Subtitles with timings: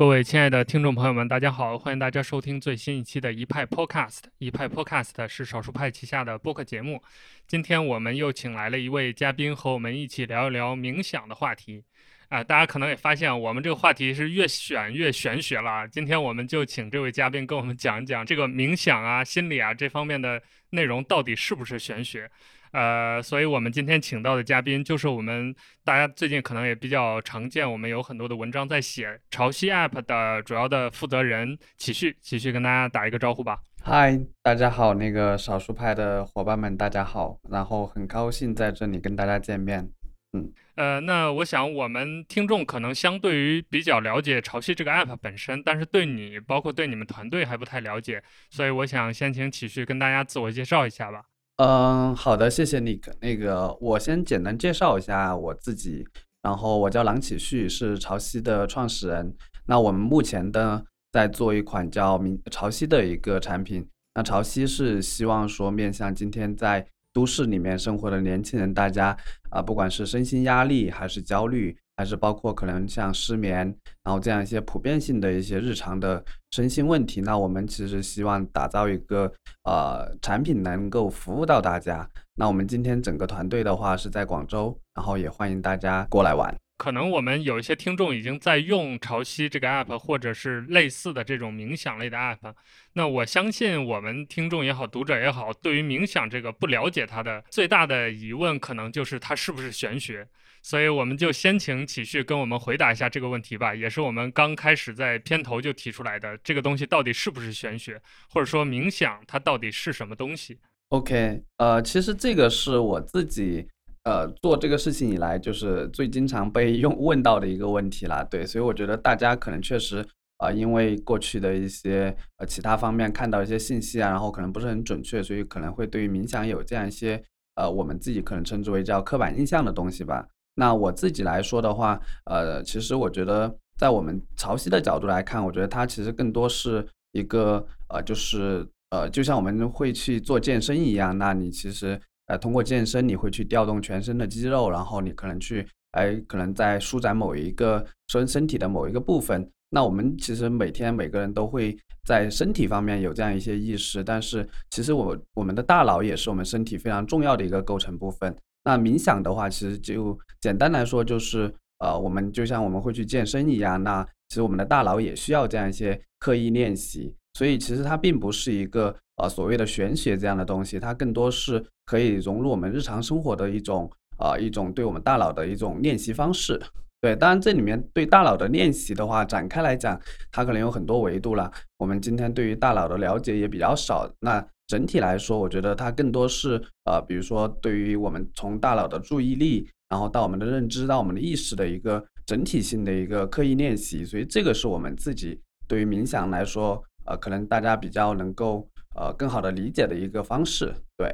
[0.00, 1.76] 各位亲爱的听众朋友们，大家好！
[1.76, 4.20] 欢迎大家收听最新一期的一派 Podcast。
[4.38, 7.02] 一派 Podcast 是少数派旗下的播客节目。
[7.46, 11.84] 今天我们又请来了一位嘉宾，和我们一起聊一聊冥想的话题。
[12.30, 15.86] 啊，大家可能也发现，我们这个话题是越选越玄学了。
[15.86, 20.40] 今天我们就请这位嘉宾跟我们讲一讲这个冥想啊、心理啊这方面的
[20.70, 22.30] 内容到底是不是玄学。
[22.72, 33.58] 呃，所以我们今天请到的嘉宾就是我们大家最近可能也比较常见，我们有很多的文章在写潮汐 App 的主要的负责人启旭，启旭跟大家打一个招呼吧。
[33.82, 39.90] 嗨，大家好，那个少数派的伙伴们，大家好，然后很高兴在这里跟大家见面。
[40.32, 51.22] 嗯，呃，那我想我们听众可能相对于比较了解潮汐这个 App 本身，但是对你，包括对你们团队还不太了解，所以我想先请启旭跟大家自我介绍一下吧。
[51.62, 52.98] 嗯，好的，谢谢你。
[53.20, 56.02] 那个，我先简单介绍一下我自己。
[56.42, 59.34] 然后，我叫郎启旭，是潮汐的创始人。
[59.66, 63.86] 那我们目前呢，在做一款叫“明潮汐”的一个产品。
[64.14, 69.14] 那潮汐是希望说，面向今天在都市里面生活的年轻人，大家
[69.50, 71.76] 啊，不管是身心压力还是焦虑。
[72.00, 73.58] 还是包括可能像失眠，
[74.02, 79.30] 然后这样一些普遍性的一些日常的身心问题，那我们其实希望打造一个
[79.64, 82.08] 呃产品能够服务到大家。
[82.36, 86.56] 那我们今天整个团队的话是在广州，然后也欢迎大家过来玩。
[86.80, 92.54] 可能我们有一些听众已经在用潮汐这个 app，或者是类似的这种冥想类的 app。
[92.94, 100.26] 那我相信我们听众也好，读者也好，对于冥想这个不了解它的最大的疑问，可能就是它是不是玄学。
[100.62, 108.00] 所以我们就先请启旭跟我们回答一下这个问题吧，也是我们刚开始在片头就提出来的，这个东西到底是不是玄学，
[108.30, 113.68] 或者说冥想它到底是什么东西？OK，呃，其实这个是我自己
[114.10, 118.24] 呃做这个事情以来就是最经常被用问到的一个问题啦。
[118.24, 120.04] 对，所以我觉得大家可能确实
[120.38, 127.22] 啊，因为过去的一些呃其他方面看到一些信息啊，然后可能不是很准确，所以可能会对于冥想有这样一些
[127.54, 130.26] 呃我们自己可能称之为叫刻板印象的东西吧。
[130.56, 141.98] 那我自己来说的话，呃，其实我觉得，在我们潮汐的角度来看，我觉得它其实更多是一个，呃，就是呃，就像我们会去做健身一样，那你其实，
[142.30, 149.50] 呃，通过健身，你会去调动全身的肌肉，然后你可能去，哎，可能在舒展某一个身身体的某一个部分。
[149.70, 151.76] 那我们其实每天每个人都会
[152.06, 158.32] 在身体方面有这样一些意识，但是其实我我们的大脑也是我们身体非常重要的一个构成部分。
[158.62, 167.12] 那冥想的话，其实就简单来说，就是呃，我们就像我们会去健身一样，那其实我们的大脑也需要这样一些刻意练习。
[167.34, 176.60] 所以其实它并不是一个呃所谓的玄学这样的东西，它更多是可以融入我们日常生活的一种啊一种对我们大脑的一种练习方式。
[177.00, 179.98] 对，当然这里面对大脑的练习的话，展开来讲，
[180.30, 181.50] 它可能有很多维度了。
[181.78, 184.46] 我们今天对于大脑的了解也比较少，那。
[184.70, 200.72] 整体来说，我觉得它更多是呃，比如说对于我们从大脑的注意力，然后到我们的认知，到我们的意识的一个整体性的一个刻意练习，所以这个是我们自己对于冥想来说，呃，可能大家比较能够呃更好的理解的一个方式。
[200.96, 201.08] 对，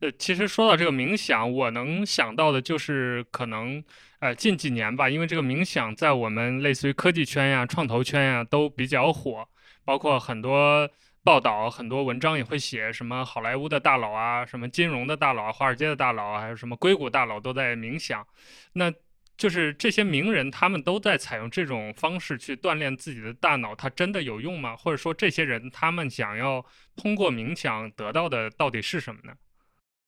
[0.00, 3.82] 呃，其实说到这个冥想，我能想到的就是可能
[4.20, 9.48] 呃近几年吧，因为这个冥想在我们类似于科技圈呀、创投圈呀都比较火，
[9.84, 10.88] 包括很多。
[11.24, 18.26] 报道很多文章也会写什么好莱坞的大佬啊，什么金融的大佬啊，华尔街的大佬啊，还有什么硅谷大佬都在冥想。
[18.72, 18.90] 那
[19.38, 24.76] 就是这些名人，他们都在采用这种方式去锻炼自己的大脑，它真的有用吗？
[24.76, 26.62] 或者说，这些人他们想要
[26.96, 29.32] 通过冥想得到的到底是什么呢？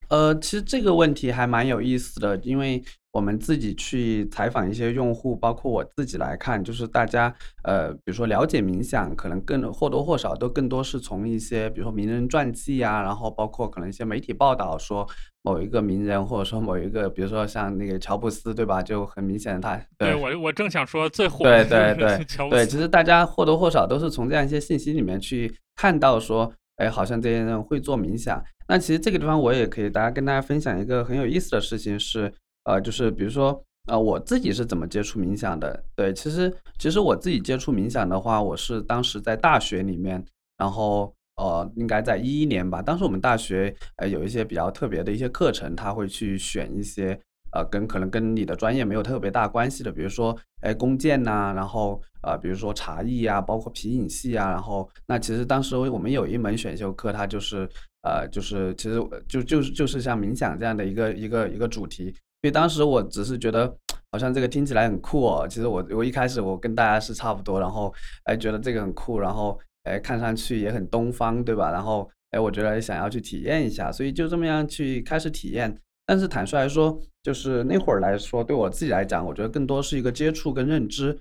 [0.09, 2.83] 呃，其实这个问题还蛮有意思的，因为
[3.13, 7.33] 我们自己去采访一些用户，包括我自己来看，就是大家
[7.63, 15.09] 呃，比如说了解冥想，可能更或多或少都更多是从一些，比如说名人传记啊，然后包括可能一些媒体报道说
[15.43, 18.83] 某一个名人，或者说某一个，比如说像那个乔布斯，对吧？
[18.83, 26.53] 就很明显的他，对我我正想说最火，对对对 对，其实大家或多或少都是从这样一些信息里面去看到说。
[26.77, 28.43] 哎，好像这些人会做冥想。
[28.67, 32.33] 那其实这个地方我也可以，大家跟大家分享一个很有意思的事情是，
[32.65, 35.85] 呃，就是比如说，呃，我自己是怎么接触冥想的？
[35.95, 40.25] 对，其实其实我自己接触冥想的话，我是当时在大学里面，
[40.57, 42.83] 然后呃，应该在一一年吧。
[42.83, 47.19] 当时我们大学呃有一些比较特别的一些课程，他会去选一些。
[47.53, 57.69] 呃，跟可能跟你的专业没有特别大关系的，比如说，哎，弓箭呐，然后呃，比如说茶艺啊，包括皮影戏啊，然后那其实当时我们有一门选修课，它就是
[58.03, 63.77] 呃，就是其实就就是就是像冥想这样的一个一个一个主题，所以当时我只是觉得
[64.13, 65.45] 好像这个听起来很酷哦。
[65.51, 67.93] 其实我我一开始我跟大家是差不多，然后
[68.27, 71.71] 哎觉得这个很酷，然后哎看上去也很东方，对吧？
[71.71, 75.77] 然后哎我觉得想要去体验一下，所以就这么样去开始体验。
[76.07, 81.17] 但是坦率来说，就是那会儿来说，对我自己来讲，我觉得更多是一个接触跟认知。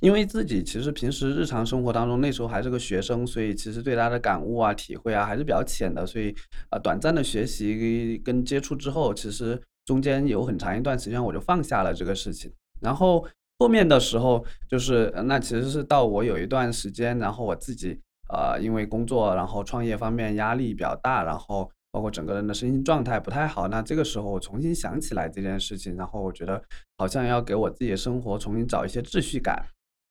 [0.00, 6.04] 因为自己其实平时日常生活当中，那时候还是个学生，所以其实对他的感悟啊、体会啊还是比较浅的。
[6.04, 6.34] 所以，
[6.70, 12.52] 呃，短暂的学习跟接触之后，其实中间有很长一段时间我就放下了这个事情。
[12.80, 13.24] 然后
[13.58, 23.68] 后面的时候，就是那其实是到我有一段时间，然后我自己呃因为工作，然后创业方面压力比较大，然后包括整个人的身心状态不太好。
[23.68, 26.62] 那这个时候我重新想起来这件事情，然后我觉得
[26.98, 29.64] 好像要给我自己的生活重新找一些秩序感。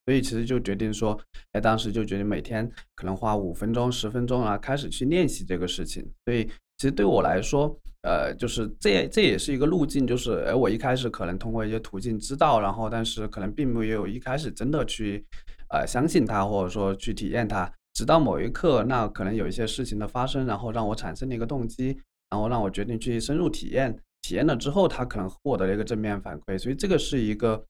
[0.05, 1.17] 所以其实就决定说，
[1.53, 6.05] 哎，当时就决定每天可能花五分钟、十分钟啊，开始去练习这个事情。
[6.25, 6.45] 所以
[6.77, 7.73] 其实对我来说，
[8.03, 15.25] 呃，就是这这也是一个路径，就是哎，我一开始可能通过一些途径知道，然后但是可能并没有一开始真的去，
[15.69, 17.69] 呃，相信它，或者说去体验它。
[17.93, 21.97] 直到某一刻，那可能有一些事情的发生，然后让我产生了一个动机，
[22.29, 23.97] 然后让我决定去深入体验。
[24.21, 26.57] 体验了之后，他可能获得了一个正面反馈。
[26.57, 27.63] 所以这个是一个。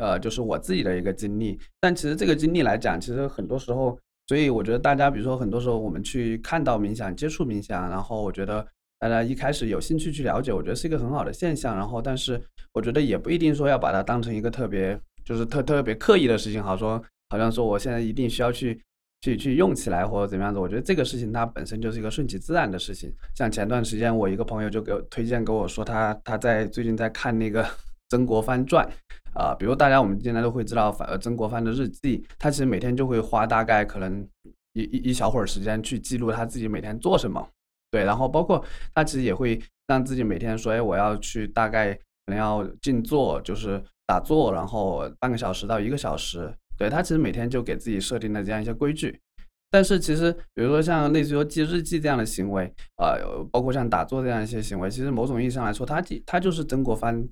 [0.00, 3.98] 呃，就是我自己的一个经历，但其实这个经历来讲，其实很多时候，
[4.28, 8.64] 所以我觉得大家，比如说很多时候我们去看到冥想、接触冥想，然后我觉得
[8.98, 11.76] 大家一开始有兴趣去了解，我觉得是一个很好的现象。
[11.76, 12.40] 然后，但是
[12.72, 18.80] 我觉得也不一定说要把它当成一个特别，就是特特别刻意的事情，好说，好像说我现在一定需要去
[19.22, 20.58] 去去用起来或者怎么样子。
[20.58, 23.12] 我觉得这个事情它本身就是一个顺其自然的事情。
[23.34, 27.66] 像前段时间我一个朋友就给我推荐给我说，他他在最近在看那个。
[28.10, 28.88] 曾国藩传，
[29.34, 34.26] 啊，比如大家我们现在都会知道，呃，曾国藩的日记，他其实每天就会花大概可能
[34.72, 37.46] 一一一小会儿时间去记录他自己每天做什么，
[37.90, 38.64] 对，然后包括
[38.94, 49.18] 他其实也会让自己每天说，哎，我要去大概可能要静坐，就是打坐，然后半个小时到一个小时，对他其实每天就给自己设定了这样一些规矩。
[49.70, 52.64] 但是其实，比如说像类似于记日记这样的行为，
[52.96, 57.26] 呃，包括像打坐这样一些行为，其实某种意义上来说，他他就是曾国藩。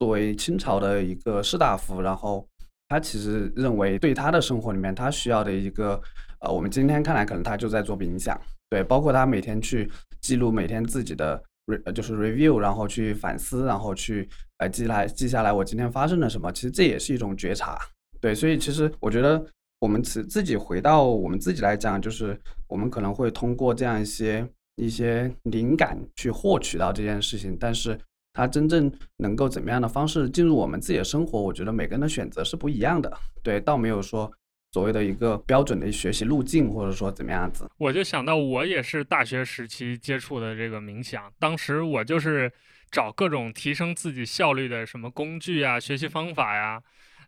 [0.00, 2.48] 作为清朝的一个士大夫，然后
[2.88, 6.00] 他其实认为，对他的生活里面，他需要的一个，
[6.40, 8.34] 呃，我们今天看来可能他就在做冥想，
[8.70, 9.90] 对，包括他每天去
[10.22, 14.26] 记录每天自己的 re 就是 review，然后去反思，然后去
[14.58, 17.78] 呃记来记下来我今天发生了什么，其实这也是一种觉察，
[18.20, 19.44] 对，所以其实我觉得
[19.80, 22.38] 我们自自己回到我们自己来讲，就是
[22.68, 27.98] 我们可能会通过这样一些一些灵感去获取到这件事情，但是。
[28.32, 31.42] 它真正能够怎么样的方式进入我们自己的生活？
[31.42, 33.12] 我觉得每个人的选择是不一样的。
[33.42, 34.30] 对，倒没有说
[34.72, 37.68] 所谓的一个标准的学习路径，或者说怎么样子。
[37.76, 42.50] 我就想到，我也是大学时期接触的这个冥想，当时我就是
[42.90, 46.80] 找各种提升自己效率的什么工具啊、学习方法呀，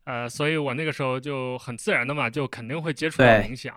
[0.05, 3.75] 呃，所以我那个时候就很自然的嘛，就肯定会接触到冥想。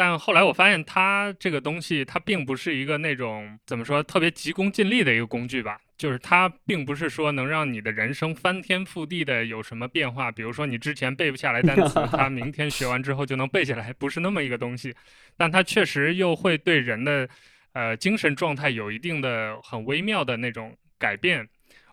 [0.00, 5.78] 但后来我发现，它这个东西它并不是一个那种怎么说特别急功近利的一个工具吧。
[5.98, 14.94] 就是它并不是说能让你的人生翻天覆地的有什么变化，比如说你之前背不下来单词， 它明天学完之后就能背下来，不是那么一个东西。
[15.36, 17.28] 但它确实又会对人的，
[17.74, 21.46] 呃，精神状态有一定的很微妙的那种改变。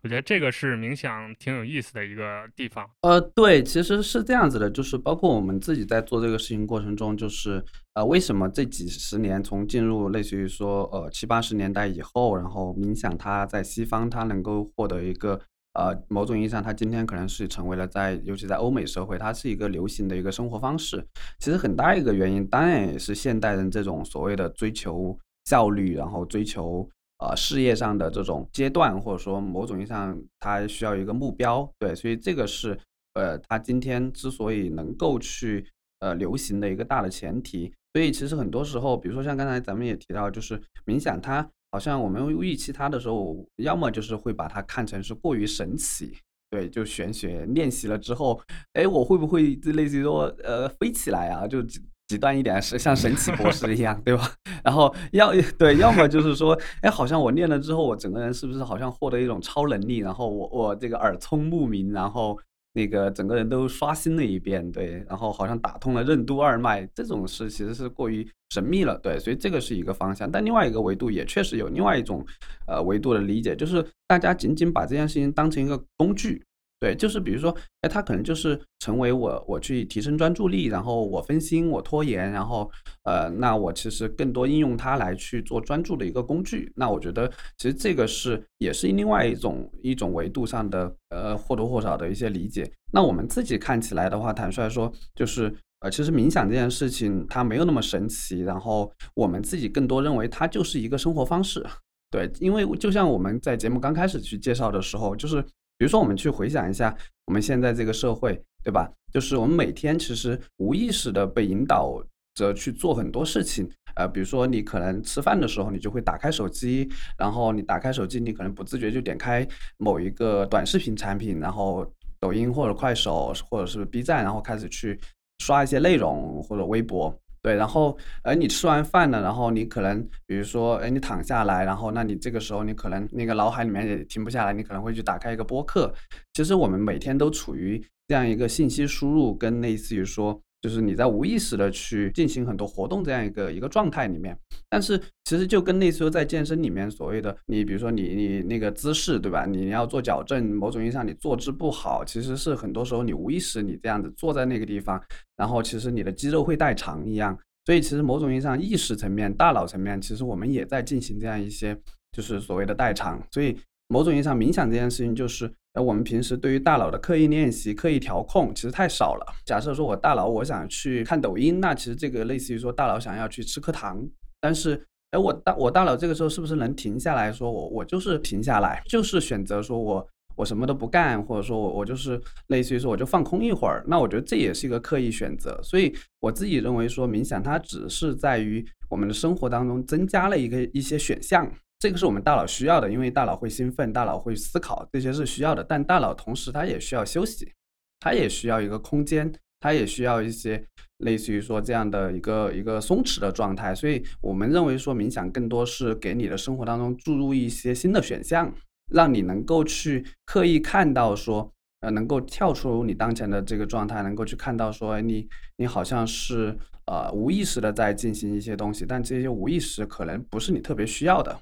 [0.04, 2.88] 我觉得这个是冥想挺有意思的一个地方。
[3.02, 7.64] 呃，对，其实是这样子的，就是包括我们自己在做这个事情过程中，就是
[7.94, 15.40] 呃，为什么这几十年从进入类似于说呃七八十年代以后，然后冥想它在西方它能够获得一个
[15.74, 21.06] 呃某种意义上，它今天可能是成为了在尤其在欧美社会，它是一个流行的一个生活方式。
[21.40, 26.88] 其实很大一个原因，当然也是现代人这种所谓的追求效率，然后追求。
[27.20, 32.80] 呃，事业上的这种阶段，或者说某种意义上，他需要一个目标，对，所以这个是
[33.16, 35.66] 呃，他今天之所以能够去
[36.00, 37.74] 呃流行的一个大的前提。
[37.94, 46.16] 所以其实很多时候，比如说像刚才咱们也提到，就是冥想，它好像我们预期它的时候，要么就是会把它看成是过于神奇，
[46.52, 48.40] 对，就玄学练习了之后，
[48.74, 51.48] 哎，我会不会就类似于说呃飞起来啊？
[51.48, 51.66] 就。
[52.08, 54.32] 极端一点是像神奇博士一样，对吧？
[54.64, 59.98] 然后要对，要么就是说，哎，好像我练了之后，我整个人是不是好像获得一种超能力？
[59.98, 62.38] 然后我我这个耳聪目明，然后
[62.74, 70.32] 那个整个人都刷新了一遍，对，然后好像打通了任督二脉，这种事其实是过于神秘了，对，所以这个是一个方向。
[70.32, 72.26] 但另外一个维度也确实有另外一种
[72.68, 76.42] 呃维度的理解，就是大家仅仅把这件事情当成一个工具。
[76.80, 82.70] 对，就是比如说，哎，它可能就是成为我我去提升专注力，然后我分心，我拖延，然后
[83.04, 86.72] 呃，那我其实更多应用它来去做专注的一个工具。
[86.76, 92.72] 那我觉得其实这个是也是另外一种一种维度上的呃或多或少的一些理解。
[92.94, 101.66] 那我们自己看起来的话，坦率说，就是呃，其实冥想这件事情它没有那么神奇，然后我们自己更多认为它就是一个生活方式。
[102.12, 105.44] 对，因为就像我们在节目刚开始去介绍的时候，就是
[105.78, 108.92] 比如说我们去回想一下我们现在这个社会，对吧？
[109.14, 112.04] 就是我们每天其实无意识的被引导
[112.36, 121.86] 着去做很多事情，呃，比如说你可能吃饭的时候，你就会打开手机，然后你打开手机，你可能不自觉就点开某一个短视频产品，然后
[122.20, 125.00] 抖音或者快手或者是 B 站，然后开始去
[125.40, 127.16] 刷一些内容或者微博。
[127.48, 135.94] 对，然后，而你吃完饭了，然后你可能，比如说，哎，你躺下来，然后，那你这个时候，你可能那个脑海里面也停不下来，你可能会去打开一个播客。
[136.34, 140.38] 其实我们每天都处于这样一个信息输入跟类似于说。
[140.62, 144.38] 就是你在无意识的去进行很多活动这样一个一个状态里面，
[144.70, 149.46] 但是其实就跟那时候在健身里面所谓的你，比如说你你那个姿势对吧？
[149.46, 155.02] 你要做矫正，某种意义上你坐姿不好，其实是很多时候你无意识你这样子坐在那个地方，
[155.36, 157.38] 然后其实你的肌肉会代偿一样。
[157.66, 161.78] 所以其实某种意义上意识层面、大脑层面，其实我们也在进行这样一些
[162.12, 163.22] 就是所谓的代偿。
[163.32, 163.56] 所以
[163.90, 165.52] 某种意义上冥想这件事情就是。
[165.78, 169.24] 那我们平时对于大脑的刻意练习、刻意调控，其实太少了。
[169.46, 174.04] 假设说我大脑我想去看抖音，那其实这个类似于说大脑想要去吃颗糖，
[174.42, 183.84] 但是，哎，我大我大脑这个时候是不是能停下来说，我我就是停下来，就是选择说我我什么都不干，或者说我我就是类似于说我就放空一会儿。
[183.86, 185.60] 那我觉得这也是一个刻意选择。
[185.62, 191.48] 所以我自己认为说冥想它只是在于我们的生活当中增加了一个一些选项。
[191.80, 195.64] 这个是我们大脑需要的，因为大脑会兴奋，大脑会思考，这些是需要的。
[195.64, 197.54] 但大脑同时它也需要休息，
[198.00, 200.64] 它也需要一个空间，它也需要一些
[200.98, 203.76] 类似于说这样的一个一个松弛的状态。
[203.76, 208.52] 所以我们认为说冥想更多是给你的生活当中注入一些新的选项，
[208.92, 216.58] 让你能够去刻意看到说，呃，能够跳出你当前的这个状态，能够去看到说，你你好像是
[216.88, 221.40] 呃无意识的在进行一些东西，但这些无意识可能不是你特别需要的。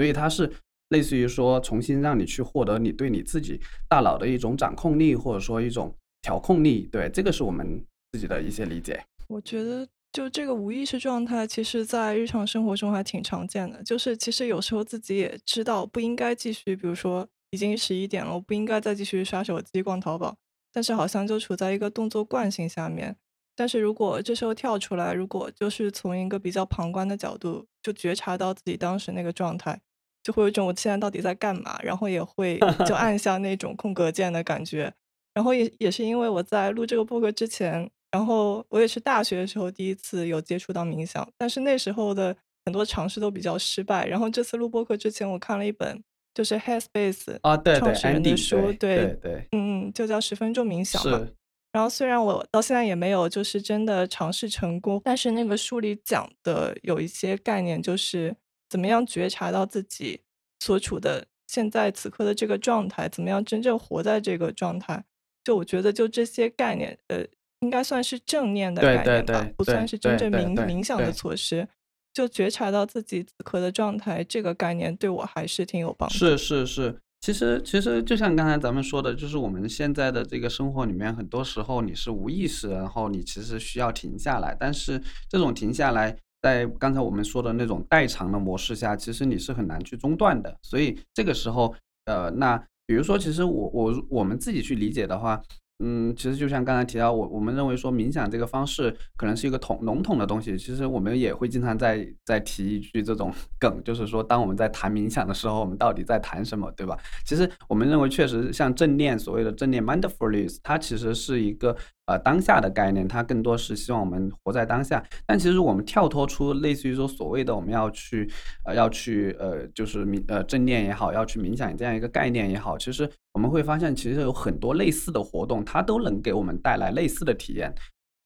[0.00, 0.50] 所以它是
[0.88, 6.88] 类似于说，重新让你去获得你对你自己大脑的一种掌控力，或者说一种调控力。
[6.90, 9.04] 对，这个是我们自己的一些理解。
[9.28, 13.82] 我觉得，就这个无意识状态，其实在日常生活中还挺常见的。
[13.82, 20.34] 就是其实有时候自己也知道不应该继续，比如说已经十一点了，我不应该再继续刷手机、逛淘宝，
[20.72, 23.14] 但是好像就处在一个动作惯性下面。
[23.54, 29.78] 但是如果这时候跳出来，如果就是从一个比较旁观的角度，就觉察到自己当时那个状态。
[30.22, 34.92] 就会有一种我现在到底在干嘛，然后也会 就按下那种空格键的感觉，
[35.34, 42.36] 然后也也是因为我在录这个播客之前，然后我也是大学的时候第一次有接触到冥想，但是那时候的
[42.66, 44.06] 很多尝试都比较失败。
[44.06, 46.02] 然后这次录播客之前，我看了一本
[46.34, 51.26] 就是 Headspace 啊，对创始人的书，对对，嗯嗯，就叫十分钟冥想嘛。
[51.72, 58.36] 然后虽然我到现在也没有就是真的尝试成功，但是那个书里讲的有一些概念就是。
[58.70, 60.20] 怎么样觉察到自己
[60.60, 63.08] 所处的现在此刻的这个状态？
[63.08, 65.04] 怎么样真正活在这个状态？
[65.42, 67.26] 就我觉得，就这些概念，呃，
[67.60, 71.66] 应该算是正念的概念吧，不算是真正冥冥想的措施。
[72.12, 76.16] 就觉察到自己此刻的状态，这个概念对我还是挺有帮助。
[76.16, 86.16] 是是是，其实其实就像刚才咱们说的，就是我们现在的这个生活里面，很多时候你是无意识，然后你其实需要停下来，但是这种停下来。
[86.42, 90.56] 在刚才我们说的那种代偿的模式下，其实你是很难去中断的。
[90.62, 91.74] 所以这个时候，
[92.06, 92.56] 呃，那
[92.86, 95.40] 比如说，其实我我我们自己去理解的话。
[95.82, 100.56] 嗯，其实就像刚才提到，我我们认为说冥想这个方式可能是一个统笼统的东西。
[100.58, 106.98] 其实我们也会经常在在提一句这种 梗，就是说当我们在谈冥想的时候，我们到底在谈什么，对吧？
[107.24, 115.02] 其实我们认为确实像正念，所谓的正念 （mindfulness），它其实是一个呃当下的概念，它更多是希望我们活在当下。
[115.26, 118.30] 但其实我们跳脱出类似于说所谓的我们要去
[118.66, 123.10] 呃要去呃就是冥呃正念也好，要去冥想这样一个概念也好，其实。
[123.40, 127.74] 我们会发现，其实有很多类似的活动，它都能给我们带来类似的体验。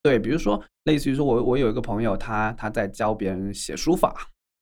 [0.03, 4.13] 对，比如说，类似于说，我我有一个朋友，他他在教别人写书法，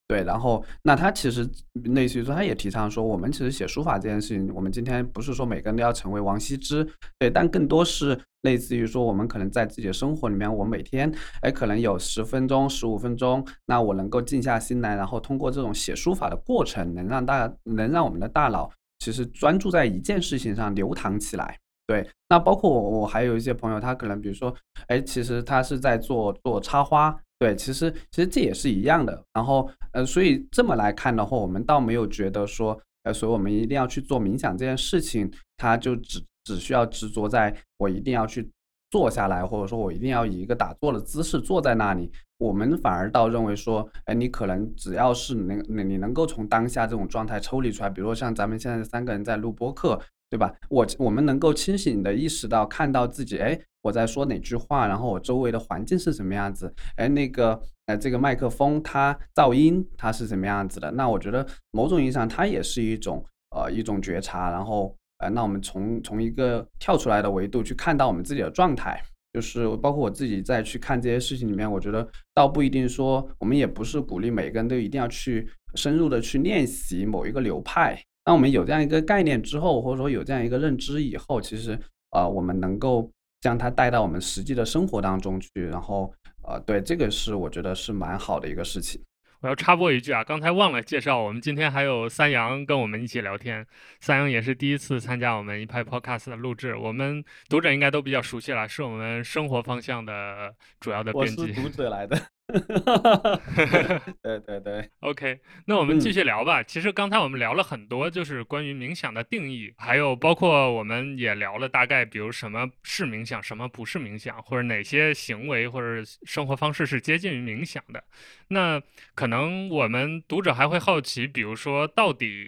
[0.07, 1.51] 对，然后那他其实
[1.95, 6.87] 类似于说，他也提倡说，我们其实写书法这件事情，我们今天不是说每个人都要成为王羲之，
[7.19, 18.71] 对，但更多是类似于说，我们可能在自己的生活里面，我每天哎，可能有十分钟、十五分钟，那我能够静下心来，然后通过这种写书法的过程，能让大能让我们的大脑。
[19.03, 24.55] 其实专注在一件事情上流淌起来，对，那包括我，我还有一些朋友，他可能比如说，
[24.87, 29.21] 哎，其实他是在做做插花，对，其实其实这也是一样的。
[29.35, 38.49] 然后，呃，所以这么来看的话，我们倒没有觉得说，呃，所以我们一定要去做冥想这件事情，他就只只需要执着在我一定要去
[38.93, 42.13] 坐下来，或者说我一定要以一个打坐的姿势坐在那里。
[42.39, 50.01] 我们反而倒认为说，哎，你可能只要是能你能够从当下这种状态抽离出来，比如说像咱们现在三个人在录播课。
[50.33, 50.51] 对吧？
[50.71, 60.91] 我我们能够清醒的意识到，看到自己，哎，我在说哪句话，然后我周围的环境是什么样子，哎，那个，呃，这个麦克风它噪音它是什么样子的？
[60.93, 63.23] 那我觉得某种意义上它也是一种，
[63.55, 64.51] 呃，一种觉察。
[64.51, 69.01] 然后，呃，那我们从从一个跳出来的维度去看到我们自己的状态，
[69.33, 77.97] 就是包括我自己在去看这些事情里面，我觉得倒不一定说，我们也不是鼓励每个人都一定要去深入的去练习某一个流派。
[78.25, 81.79] 当我们有这样一个概念之后，或者说有这样一个认知以后，其实
[82.11, 83.11] 啊，我们能够
[83.41, 86.13] 将它带到我们实际的生活当中去，然后
[86.47, 89.01] 呃，对这个是我觉得是蛮好的一个事情。
[89.43, 93.67] 我要插播一句啊，刚才忘了介绍，我们今天还有三阳跟我们一起聊天。
[93.99, 101.43] 三阳也是第一次参加我们一派 Podcast 的录制，我们读者应该都比较熟悉了，是我们生活方向的主要的编辑。
[101.43, 102.17] 我是读者来的。
[104.23, 106.63] 对对对，OK，那我们继续聊吧。
[106.63, 118.05] 其实刚才我们聊了很多，就是关于冥想的定义，还有包括我们也聊了大概，比如什么是冥想，什么不是冥想，或者哪些行为或者生活方式是接近于冥想的。
[118.49, 118.81] 那
[119.15, 122.47] 可能我们读者还会好奇，比如说到底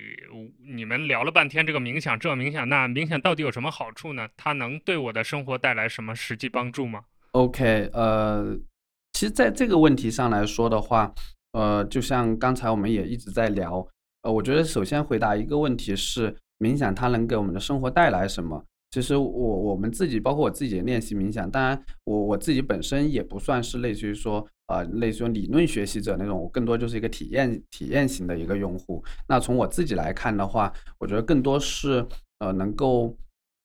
[0.66, 4.28] 你们聊了半天这个冥想，这冥想那冥想到底有什么好处呢？
[4.36, 8.58] 它能对我的生活带来什么实际帮助吗？OK，呃。
[9.14, 11.14] 其实，在这个问题上来说的话，
[11.52, 13.86] 呃，就像刚才我们也一直在聊，
[14.22, 18.62] 呃，我觉得首先回答一个问题是，冥想它能给我们的生活带来什么？
[18.90, 29.02] 其实我我们自己，包括我自己练习冥想，当然我我自己本身也不算是类似于说，呃，类似于理论学习者那种，我更多就是一个体验体验型的一个用户。
[29.28, 32.04] 那从我自己来看的话，我觉得更多是，
[32.40, 33.16] 呃，能够，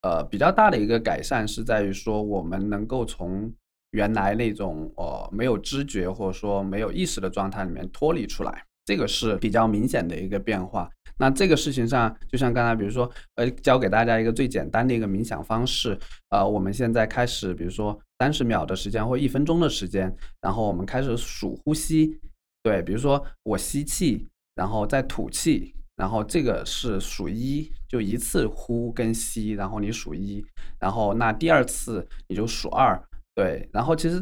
[0.04, 3.52] 呃，比较大的一个改善是在于说，我们能够从
[3.92, 10.90] 原来那种呃没有知觉或者说没有意识的状态里面脱离出来，这个是比较明显的一个变化。
[11.22, 16.00] 那这个事情上，就像刚才比如说，呃，教给大家一个最简单的一个冥想方式，
[16.30, 22.18] 呃，我们现在开始，比如说三十秒的时间或一分钟的时间，然后我们开始数呼吸，
[22.64, 30.42] 对，比如说我吸气，然后再吐气，然后这个是数一，就一次呼跟吸，然后你数一，
[30.80, 32.98] 然后那第二次你就数二。
[33.40, 34.22] 对，然后其实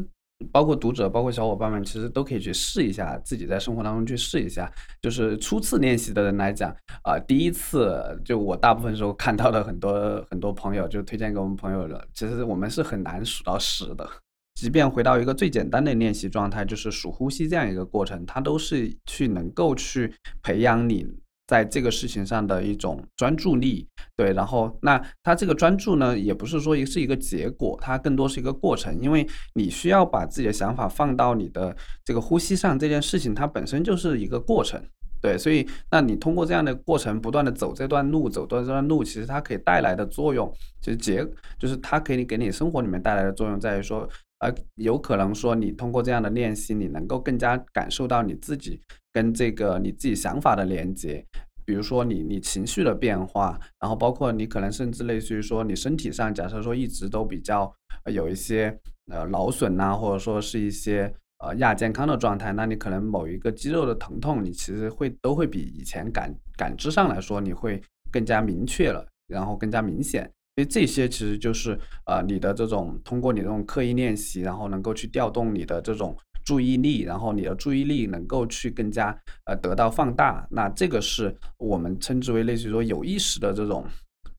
[0.52, 4.72] 包括读者，包括小伙伴们，其实都可以去试一下，自己在生活当中去试一下。
[5.02, 6.70] 就是初次练习的人来讲，
[7.02, 14.08] 啊，第一次就我大部分时候看到的很多很多朋友就推荐给我们朋友的，其实我们是很难数到十的。
[14.54, 21.04] 即便回到一个最简单的练习状态，就是数呼吸这样一个过程，它都是去能够去培养你。
[21.48, 34.78] 在这个事情上的一种专注力，对，然后那它这个专注呢，也不是说一是一个结果，它更多是一个过程，因为你需要把自己的想法放到你的这个呼吸上，这件事情它本身就是一个过程，
[35.22, 41.26] 对，所以那你通过这样的过程，不断的走这段路，走段这段路，其实它可以带来的作用，其实结
[41.58, 44.06] 就是它可以给你生活里面带来的作用，在于说。
[44.38, 48.80] 而有可能说，你通过这样的练习，你能够更加感受到你自己
[49.12, 51.24] 跟这个你自己想法的连接。
[51.64, 57.70] 比如说，你你情绪的变化，然后包括你可能甚至类似于说，你身体上假设说一直都比较
[58.06, 58.74] 有一些
[59.12, 70.30] 呃劳损呐，或者说是一些呃亚健康的状态，那你可能某一个肌肉的疼痛，你其实会都会比以前感感知上来说，你会更加明确了，然后更加明显。
[70.58, 80.44] 所以这些其实就是呃你的这种通过你这种刻意练习，然后能够去调动你的这种注意力，然后你的注意力能够去更加呃得到放大。
[80.50, 83.86] 那这个是我们称之为类似于说有意识的这种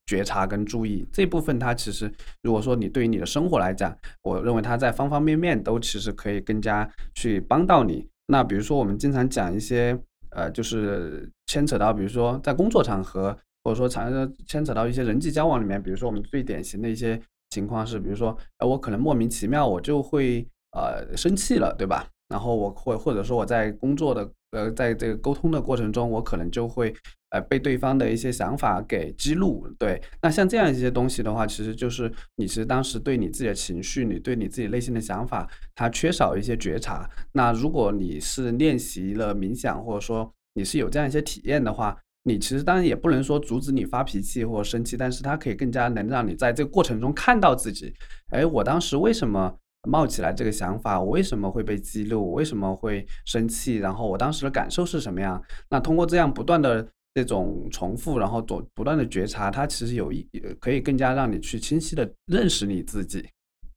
[0.08, 1.58] 觉察跟注意这部分。
[1.58, 2.12] 它其实
[2.43, 8.05] 如果说你对于你的生活来讲，我认为它在方方面面都其实可以更加去帮到你。
[8.27, 9.97] 那比如说我们经常讲一些
[10.32, 13.39] 呃就是牵扯到比如说在工作场合。
[13.63, 17.19] 或者说，产生牵扯到一些人际交往里面，比如说我们最典型的一些
[17.50, 22.08] 情况是，比如说，呃，我可能莫名其妙我就会呃生气了，对吧？
[22.30, 26.93] 然后我或或者说我在工作的呃在这个沟通的过程中，我可能就会
[27.32, 30.00] 呃被对方的一些想法给激怒，对。
[30.22, 37.10] 那像这样一些东西的话，其实就是你其实当时对你自己的情绪，你对你自己内心的想法，它缺少一些觉察。
[37.32, 47.93] 那如果你是练习了冥想，或者说你是有这样一些体验的话，你其实当然也不能说阻止你发脾气或生气，但是它可以更加能让你在这个过程中看到自己，
[48.32, 49.55] 哎，我当时为什么
[49.88, 50.99] 冒起来这个想法？
[50.99, 52.19] 我为什么会被激怒？
[52.19, 53.77] 我为什么会生气？
[53.77, 55.41] 然后我当时的感受是什么样？
[55.69, 60.27] 那通过这样不断的这种重复，然后不不断的觉察，它其实有一
[60.60, 63.25] 可以更加让你去清晰的认识你自己。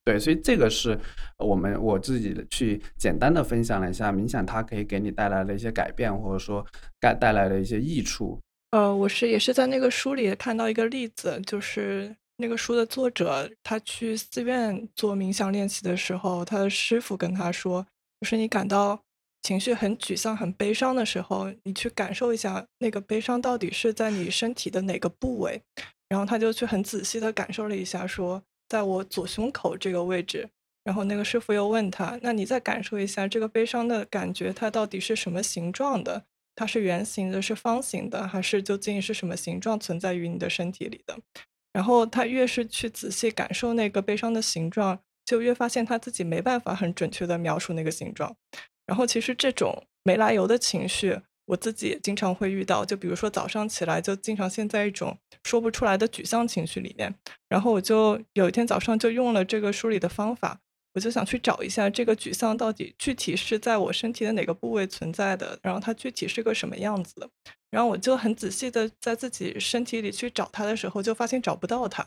[0.04, 0.98] 对，所以这个是
[1.38, 6.66] 我们我自己去简单的分享了一下冥想，它可以给你带来的一些改变，或者说
[6.98, 8.40] 带带来的一些益处。
[8.72, 17.86] 呃，我是也是在那个书里看到一个例子，就是那个书的作者他去寺院做冥想练习的时候，他的师傅跟他说，
[18.20, 19.00] 就是你感到
[19.42, 25.62] 情绪很沮丧、很悲伤的时候，你去感受一下那个悲伤到底是在你身体的哪个部位，
[26.08, 28.42] 然后他就去很仔细的感受了一下，说。
[28.72, 30.48] 在我左胸口这个位置，
[30.82, 36.24] 然后那个师傅又问他：“那你再感受一下这个悲伤的感觉，它到底是什么形状的？
[36.56, 41.18] 它是圆形的，是方形的，还是究竟是什么形状存在于你的身体里的？”
[41.74, 48.34] 然后他越是去仔细感受那个悲伤的形状，就越发现他自己没办法很准确的描述那个形状。
[48.86, 51.20] 然后其实这种没来由的情绪。
[51.46, 57.14] 我自己也经常会遇到，就比如说早上起来就经常陷在一种说不出来的沮丧情绪里面，
[57.48, 60.60] 然后我就有一天早上就用了这个梳理的方法，
[60.94, 67.28] 我就想去找一下这个沮丧到底具体是在我身体的哪个部位存在的，然后它具体是个什么样子，
[67.70, 72.06] 然后我就很仔细的在自己身体里去找它的时候，就发现找不到它，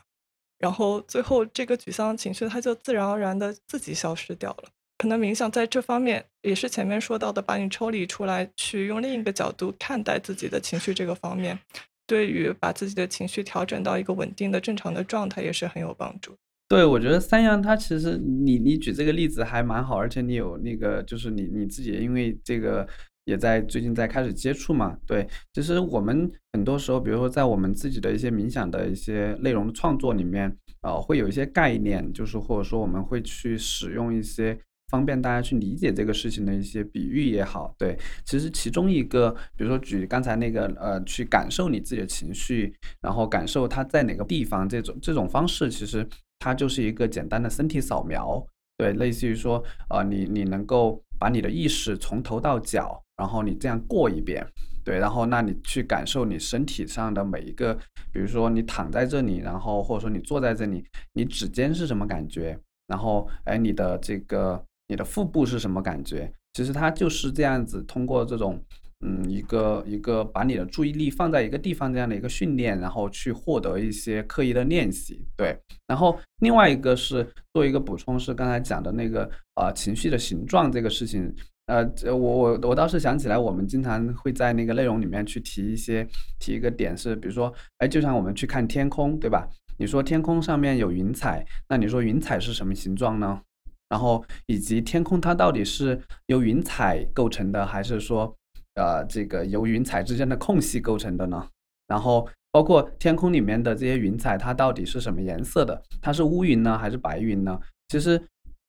[0.60, 4.70] 然后最后这个沮丧情绪它就自然而然的自己消失掉了。
[4.98, 11.60] 可能冥想在这方面也是前面说到的，把你抽离出来，去用另一个角度看待自己的情绪这个方面，
[12.08, 16.34] 对于把自己的情绪调整到一个稳定的、正常的状态也是很有帮助。
[16.70, 22.88] 对，我觉得三阳他其实你你举这个例子还蛮好，而且你有那个就是你你自己因为这个
[23.26, 24.98] 也在最近在开始接触嘛。
[25.06, 34.58] 对，其实我们很多时候，比如说在我们自己的一些冥想的一些内容创作里面，呃，会有一些概念，就是或者说我们会去使用一些。
[34.90, 48.46] 方便大家去理解这个事情的一些比喻也好，对，其实其中一个，比如说举刚才那个，呃，去感受你自己的情绪，然后感受它在哪个地方，这种这种方式，其实它就是一个简单的身体扫描，
[48.78, 54.46] 对，类似于说，呃，你你能够把你的意识从头到脚，然后你这样过一遍，
[54.84, 57.74] 对，然后那你去感受你身体上的每一个，
[58.14, 64.64] 比如说你躺在这里，然后或者说你坐在这里，你指尖是什么感觉，然后哎，你的这个。
[64.88, 66.32] 你的腹部是什么感觉？
[66.54, 68.62] 其实它就是这样子，通过这种，
[69.06, 75.26] 嗯，一个一个把你的注意力放在一个地方这样的一个训练，然后去获得一些刻意的练习。
[75.36, 81.34] 对，然后另外一个是做一个补充，是刚才讲的那个呃情绪的形状这个事情。
[81.68, 86.08] 呃，我我我倒是想起来，我们经常会在那个内容里面去提一些
[86.40, 89.50] 提一个点，是比如说，哎，就像我们去看天空，对吧？
[89.80, 93.42] 你说天空上面有云彩，那你说云彩是什么形状呢？
[93.90, 98.36] 然后以及天空它到底是由云彩构成的，还是说，
[98.76, 101.48] 呃，这个由云彩之间的空隙构成的呢？
[101.88, 105.82] 然后包括天空里面的这些云彩，它到底是什么颜色的？
[106.02, 107.60] 它是乌云呢，还是白云呢？
[107.90, 108.20] 其实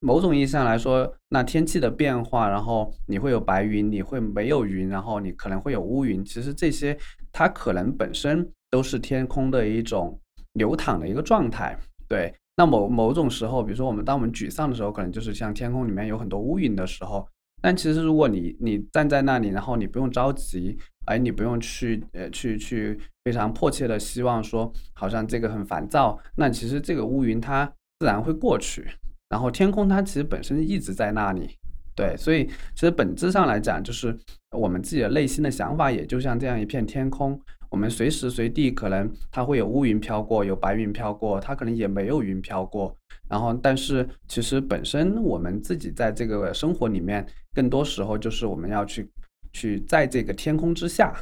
[0.00, 6.22] 某种意义上来说，那天气的变化，然后你会有白云，你会没有云，然后你可能会有乌云。
[6.22, 6.96] 其实这些
[7.32, 10.20] 它可能本身都是天空的一种
[10.52, 12.34] 流淌的一个状态，对。
[12.56, 17.26] 那某某种时候，比如说我们当我们沮丧的时候，可能就是像天空里面有很多乌云的时候。
[17.62, 27.66] 但其实如果你你站在那里，然后你不用着急，哎，你不用去呃去去非常迫切的希望说，好像这个很烦躁，那其实这个乌云它
[27.98, 28.86] 自然会过去。
[29.28, 31.50] 然后天空它其实本身一直在那里，
[31.96, 34.16] 对，所以其实本质上来讲，就是
[34.56, 37.38] 我们自己的内心的想法，也就像这样一片天空。
[37.70, 42.96] 我们随时随地可能它会有乌云飘过，有白云飘过，它可能也没有云飘过。
[43.28, 49.10] 然后，但是其实本身我们自己在这个生活里面，更多时候就是我们要去
[49.52, 51.12] 去在这个天空之下，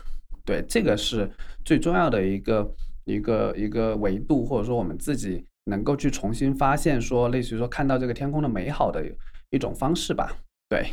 [0.44, 1.30] 对，这个是
[1.64, 9.02] 最重要的一个一个一个维度，或者说我们自己能够去重新发现，说类似于说看到这个天空的美好的
[9.50, 10.36] 一种方式吧，
[10.68, 10.86] 对。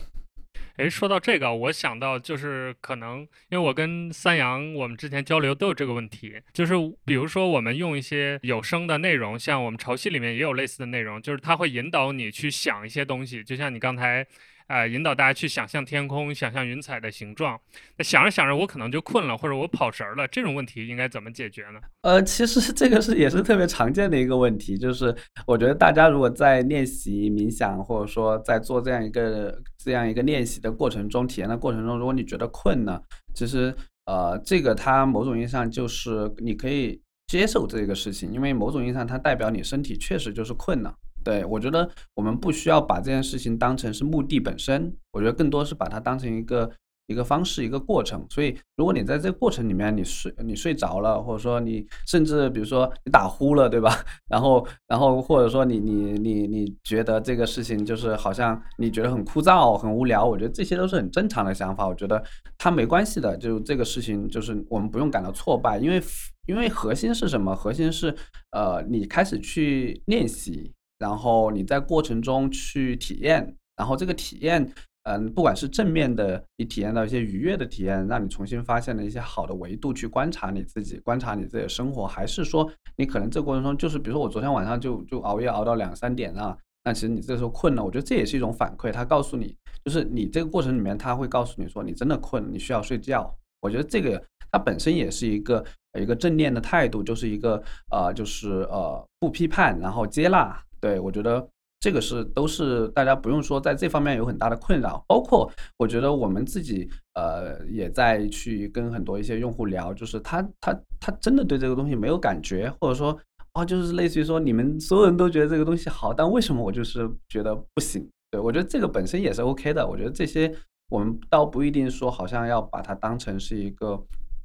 [0.78, 6.74] 哎，说到这个，我想到就是可能，因为我跟三阳我们之前交流都有这个问题，就是
[7.06, 14.26] 比如说我们用一些有声的内容，像我们潮汐里面也有类似的内容，就是它会引导你去想一些东西，就像你刚才。
[14.72, 17.60] 啊，引导大家去想象天空，想象云彩的形状。
[17.98, 20.26] 那想着想着，我可能就困了，或者我跑神儿了。
[20.30, 21.82] 这种问题应该怎么解决呢？
[22.04, 25.14] 呃，其实这个是也是特别常见的一个问题，就是
[25.46, 32.98] 我觉得大家如果在练习冥想，或者说在做这样一个这样一个练习的过程中，体验的过程中，如果你觉得困呢，
[33.36, 40.96] 其实呃，这个它某种意义上就是你可以接受这个事情，因为某种意义上它代表你身体确实就是困了。
[41.24, 46.72] 对我觉得我们不需要把这件事情当成是目的本身，我觉得更多是把它当成一个。
[47.08, 48.26] 一个方式，一个过程。
[48.30, 53.94] 所以，如果你在这个过程里面，你睡你睡着了，或者说你甚至比如说你打呼了，对吧？
[54.32, 61.86] 然后，然后或者说你你你你觉得这个事情就是好像你觉得很枯燥、很无聊，我觉得这些都是很正常的想法。
[61.86, 62.24] 我觉得
[62.58, 66.02] 它没关系的，就这个事情就是我们不用感到挫败，因为
[66.48, 67.54] 因为核心是什么？
[67.54, 68.16] 核心是
[68.52, 74.72] 呃，你开始去练习，然后你在过程中去体验，然后这个体验。
[75.06, 93.36] 嗯，不管是正面的，你体验到一些愉悦的体验，让你重新发现了一些好的维度去观察你自己，观察你自己的生活，还是说你可能这过程中就是，比如说我昨天晚上就就熬夜熬到两三点啊，那其实你这时候困了，我觉得这也是一种反馈，他告诉你，就是你这个过程里面他会告诉你说你真的困，你需要睡觉。
[93.62, 95.66] 我觉得这个它本身也是一个
[96.00, 97.60] 一个正念的态度，就是一个
[97.90, 100.64] 呃就是呃不批判，然后接纳。
[100.82, 101.48] 对我觉得。
[101.84, 105.04] 这个是都是大家不用说，在这方面有很大的困扰。
[105.08, 113.20] 包括我觉得我们自己呃也在去跟很多一些用户聊，就是他他他真的对这个东西没有感觉，或者说
[113.54, 118.08] 啊，就是类似于说你们所有人都觉得这个东西好，但为什么我就是觉得不行？
[118.30, 119.88] 对我觉得这个本身也是 OK 的。
[119.88, 120.56] 我觉得这些
[120.90, 124.00] 我们倒不一定说好像要把它当成是一个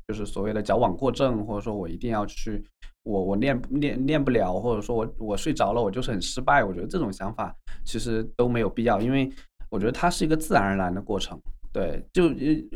[0.09, 2.65] 就是所谓的矫枉过正，或者说我一定要去。
[3.07, 6.65] 我我练练练不了，或者说我我睡着了，我就是很失败。
[6.65, 9.31] 我觉得这种想法其实都没有必要，因为
[9.71, 11.41] 我觉得它是一个自然而然的过程。
[11.73, 12.25] 对，就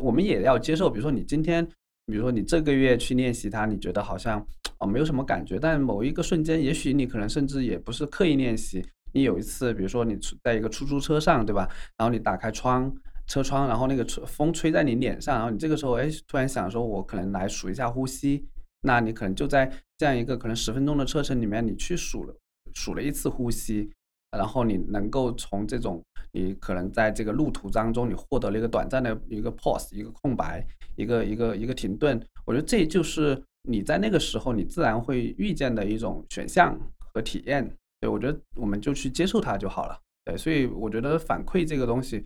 [0.00, 1.66] 我们也要接受，比如说你今天，
[2.06, 4.46] 比如说你这个月去练习它，你觉得好像
[4.78, 8.84] 哦没有什么感觉，但某一个瞬间，也许你可能甚至也不是刻意练习。
[9.12, 11.68] 你有一次，比如说你在一个出租车上，对吧？
[11.98, 12.94] 然后你打开窗
[13.26, 18.46] 车窗，然后那个吹风吹在你脸上，然后你这个时候哎突然想说，我可能来数一下呼吸。
[18.82, 22.34] 那你可能就在这样一个可能十分钟的车程里面，你去数了
[22.74, 23.90] 数了一次呼吸，
[24.36, 30.64] 然后你能够从这种你可能在这个路途当中，你获得了一个短暂的一个 pause，一个空白，
[30.96, 32.20] 一个一个一个停顿。
[32.46, 36.78] 我觉得这就是你在那个时候你自然会遇见的一种选项
[37.12, 37.76] 和体验。
[38.00, 39.98] 对我觉得我们就去接受它就好了。
[40.24, 42.24] 对，所以我觉得反馈这个东西。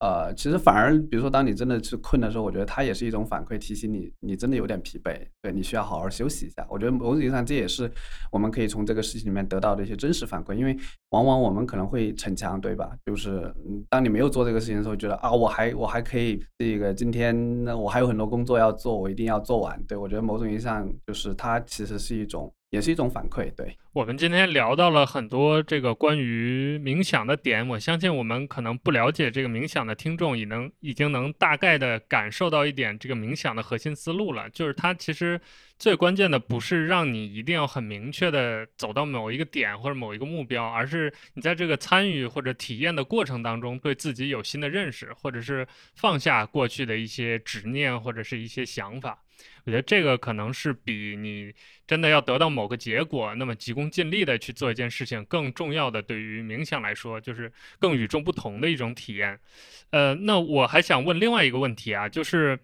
[0.00, 6.66] 呃，其实反而，比如说，当你真的是困的时候，我觉得它也是一种反馈，提醒你，你真的有点疲惫，对你需要好好休息一下。
[6.68, 7.90] 我觉得某种意义上，这也是
[8.30, 10.76] 我们可以从这个事情里面得到的一些真实反馈，因为
[11.12, 12.94] 往往我们可能会逞强，对吧？
[13.06, 13.50] 就是
[13.88, 19.82] 当你没有做这个事情的时候，觉得啊，我还我还可以，这个今天我还有很多工作要做，我一定要做完。
[19.84, 22.52] 对我觉得某种意义上，就是它其实是一种。
[22.76, 35.40] 也是一种反馈，对我们今天聊到了很多这个关于冥想的点，我相信我们可能不了解这个冥想的听众，也能已经能大概的感受到一点这个冥想的核心思路了，就是它其实
[35.78, 49.22] 最关键的不是让你一定要很明确的走到某一个点或者某一个目标，而是你在这个参与或者体验的过程当中，对自己有新的认识，或者是放下过去的一些执念或者是一些想法。
[49.64, 51.52] 我觉得这个可能是比你
[51.86, 56.00] 真的要得到某个结果，那么急功近利的去做一件事情更重要的。
[56.00, 59.38] 对于冥想来说，就是更与众不同的一种体验。
[59.90, 62.58] 呃，那我还想问另外一个问题啊，就是，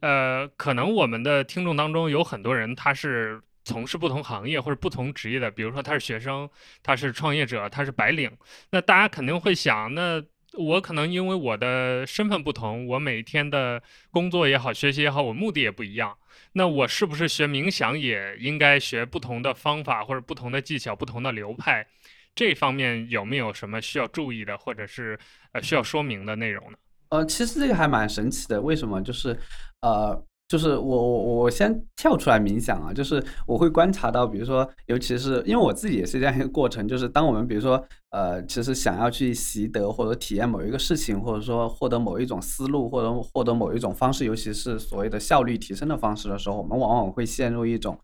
[0.00, 6.48] 呃，可能我们的听众当中有很多人他是从事不同行业或者不同职业的，比如说他是学生，
[6.82, 8.30] 他是创业者，他是白领。
[8.70, 10.22] 那大家肯定会想，那
[10.56, 16.16] 我可能因为我的身份不同，我每天的工作也好，学习也好，我目的也不一样。
[16.52, 21.86] 那我是不是学冥想也应该学不同的方法或者不同的技巧、不同的流派？
[22.34, 25.18] 这方面有没有什么需要注意的，或者是
[25.52, 26.78] 呃需要说明的内容呢？
[27.10, 29.02] 呃，其实这个还蛮神奇的，为什么？
[29.02, 29.38] 就是
[29.80, 30.24] 呃。
[30.48, 47.98] 就是我我我先跳出来冥想啊，就是我会观察到，比如说，尤其是因为我自己也是这样一个过程，就是当我们比如说，呃，其实想要去习得或者体验某一个事情，或者说获得某一种思路，或者获得某一种方式，尤其是所谓的效率提升的方式的时候，我们往往会陷入一种，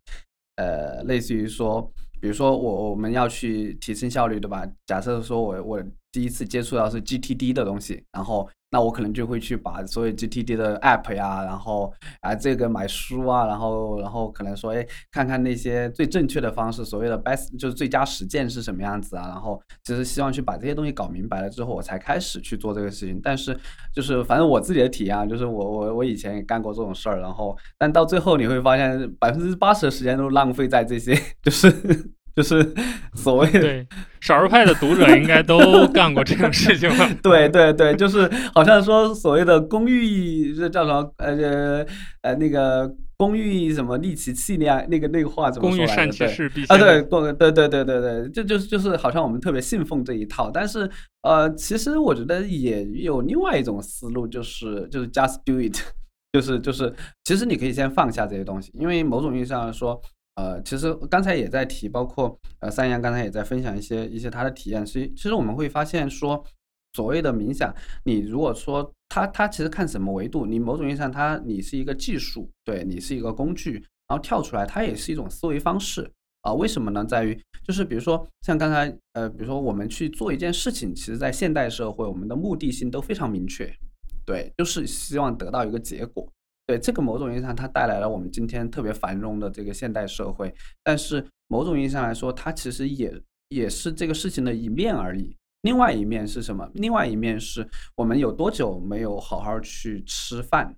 [0.57, 4.69] 呃，类似于说，比如说我我们要去提升效率，对吧？
[4.85, 8.47] 假设说我我第一次接触到是 GTD 的东西，然后。
[8.75, 23.21] 那我可能就会去把所有 GTD 的 App 呀，然后啊这个买书啊，然后然后可能说，哎，看看那些最正确的方式，所谓的 best 就是最佳实践是什么样子啊，然后其实希望去把这些东西搞明白了之后，我才开始去做这个事情。
[23.23, 23.57] 但是
[23.95, 31.71] 就是反正我自己的体验，就是我我我以前也干过这种事儿，然后但到最后你会发现百分之八十的时间都浪费在这些 就是
[32.37, 32.75] 就是
[33.15, 33.87] 所谓对
[34.21, 37.09] 少数派的读者应该都干过这种事情吧？
[37.23, 41.87] 对对对，就是好像说所谓的公寓这叫什么呃
[42.23, 45.77] 呃那个公寓什么利其器那样那个那个话怎么说？
[45.77, 50.91] 公寓善其事必啊，对，先公对对对对对，这就是就是好像我们特别信奉这一套，但是
[51.23, 55.79] 呃，其实我觉得也有另外一种思路，就是就是 just do it，
[56.33, 56.93] 就是就是
[57.23, 60.01] 其实你可以先放下这些东西，因为某种意义上说。
[60.37, 64.85] 呃，其实刚才也在提，包括呃三阳刚才也在分享一些一些他的体验。
[64.85, 66.45] 其实其实我们会发现说，
[66.95, 67.73] 所谓的冥想，
[68.05, 73.75] 你如果说他他其实看什么维度，你某种意义上它你是一个技术，对你是一个工具，
[74.09, 76.11] 然后跳出来，它也是一种思维方式
[76.43, 76.53] 啊。
[76.53, 77.05] 为什么呢？
[77.05, 83.73] 在于就是比如说像刚才呃，比如说我们去做一件事情，其实在现代社会，我们的目的性都非常明确，
[84.27, 86.29] 对，就是希望得到一个结果。
[86.67, 90.55] 对这个某种意义上，它带来了我们今天特别繁荣的这个现代社会。
[90.83, 93.13] 但是某种意义上来说，它其实也
[93.49, 95.37] 也是这个事情的一面而已。
[95.63, 96.71] 另外一面是什么？
[96.75, 100.75] 另外一面是我们有多久没有好好去吃饭，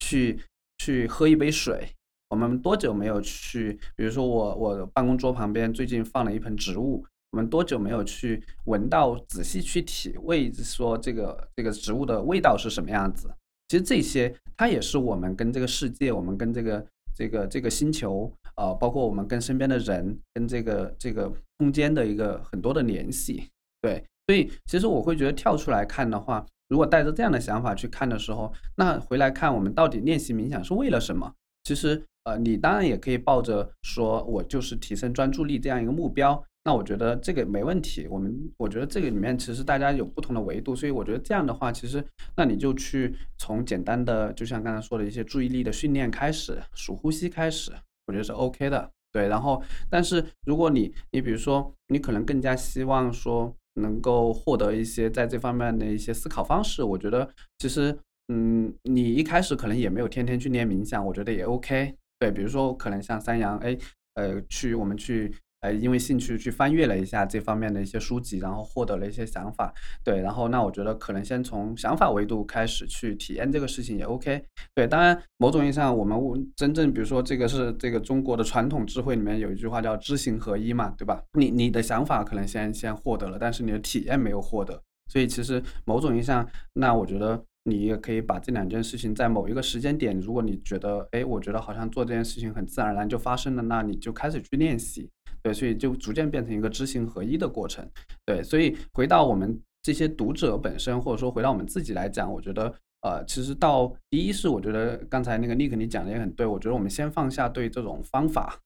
[0.00, 0.38] 去
[0.78, 1.88] 去喝一杯水？
[2.28, 3.78] 我们多久没有去？
[3.94, 13.30] 比如说我我办公桌旁边最近放了一盆植物，我们多久没有去闻到、仔细去体味，说这个这个植物的味道是什么样子？
[13.68, 23.48] 其实这些，它也是我们跟这个世界，我们跟这个这个这个星球，呃，包括我们跟身边的人，跟这个这个空间的一个很多的联系。
[23.82, 31.34] 对，所以其实我会觉得跳出来看的话，如果带着这样的想法去看的时候，那回来看我们到底练习冥想是为了什么？
[31.64, 36.44] 其实，呃，你当然也可以抱着说我就是提升专注力这样一个目标。
[36.64, 38.08] 那我觉得这个没问题。
[38.10, 42.04] 我们我觉得这个里面其实大家有不同的维度，所以我觉得这样的话，其实
[42.36, 47.70] 那你就去从简单的，就像刚才说的一些注意力的训练开始，数呼吸开始，
[48.08, 48.90] 我觉得是 OK 的。
[49.12, 57.96] 对，然后但是如果你你比如说你可能更加希望说能够获得一些在这方面的一些思考方式，我觉得其实
[58.34, 61.94] 嗯，你一开始可能也没有天天去练冥想，我觉得也 OK。
[62.18, 63.76] 对，比如说可能像三阳，哎，
[64.14, 65.34] 呃，去我们去。
[65.60, 69.72] 呃，因为兴趣去翻阅了一下这方面的一些书籍，然后获得了一些想法，
[70.04, 76.20] 对，然后那我觉得可能先从想法维度开始去体验这个事情也 OK，对，当然某种意义上我们
[76.54, 81.22] 真正比如说这个是这个中国的传统智慧里面有一句话叫知行合一嘛，对吧？
[81.32, 87.42] 你你的想法可能先先获得了，但是你的体验没有获得，所以其实某种意义上，那我觉得。
[87.68, 95.10] 你也可以把这两件事情在某一个时间点，如果你觉得，哎，我觉得好像做这件事情很自然而然就发生了，那你就开始去练习，
[95.42, 97.84] 对，所以就逐渐变成一个知行合一的过程，
[98.24, 108.60] 对，所以回到我们这些读者本身，或者说回到我们自己来讲，我觉得，呃，其实到第一是我觉得刚才那个 Nick 你讲的也很对，我觉得我们先放下对这种方法，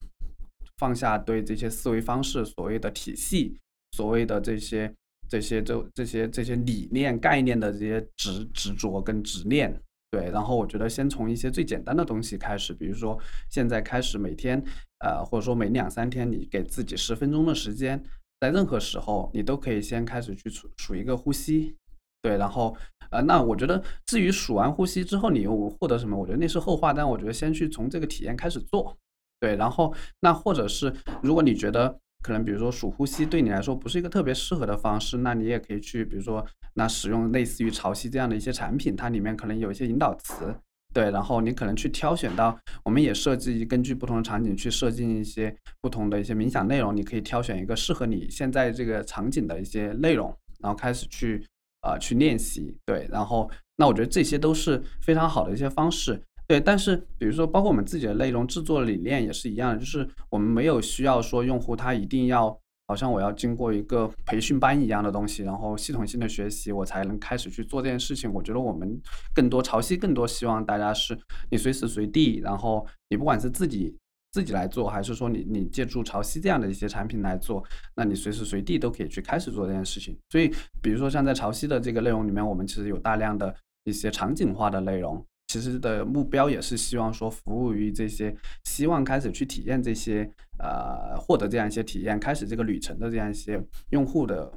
[0.77, 3.57] 放下对这些思维方式所谓的体系，
[3.97, 4.93] 所谓的这些。
[5.31, 9.73] 这些这这些这些理念概念的这些执执着跟执念，
[10.11, 13.17] 对，然后我觉得先从一些最简单的东西开始，比如说
[13.49, 14.61] 现在开始每天，
[14.99, 18.03] 呃，或者说每两三天，你给自己十分钟的时间，
[18.41, 21.73] 在任何时候你都可以先开始去数数一个呼吸，
[22.21, 22.75] 对，然后
[23.09, 28.97] 呃，那我觉得至于数完呼吸之后你又获得什么，我觉得那是后话，但我觉得先去从这个体验开始做，
[29.39, 31.97] 对，然后那或者是如果你觉得。
[32.21, 40.55] 可能比如说数呼吸对你来说不是一个特别适合的方式，那你也可以去比如说那使用类似于潮汐这样的一些产品，它里面可能有一些引导词，
[40.93, 51.45] 对，然后你可能去挑选到，我们也设计根据不同的场景去设计一些不同的一些冥想内容，你可以挑选一个适合你现在这个场景的一些内容，然后开始去
[51.81, 56.21] 啊去练习，对，然后那我觉得这些都是非常好的一些方式。
[56.51, 62.49] 对，但是比如说，包括我们自己的内容制作理念也是一样的，就是我们没有需要说用户他一定要，
[62.89, 68.29] 好像我要经过一个培训班一样的东西，然后系统性的学习，我才能开始去做这件事情。
[68.33, 69.01] 我觉得我们
[69.33, 71.17] 更多潮汐更多希望大家是
[71.49, 73.95] 你随时随地，然后你不管是自己
[74.33, 77.63] 自己来做，还是说你你借助潮汐这样的一些产品来做，
[77.95, 80.19] 那你随时随地都可以去开始做这件事情。
[80.29, 83.55] 所以，比如说像在潮汐的这个内容里面，我们其实有大量的
[83.85, 85.25] 一些场景化的内容。
[85.51, 88.33] 其实的目标也是希望说服务于这些
[88.63, 90.23] 希望开始去体验这些
[90.57, 94.49] 呃获得这样一些体验开始这个旅程的这样一些用户的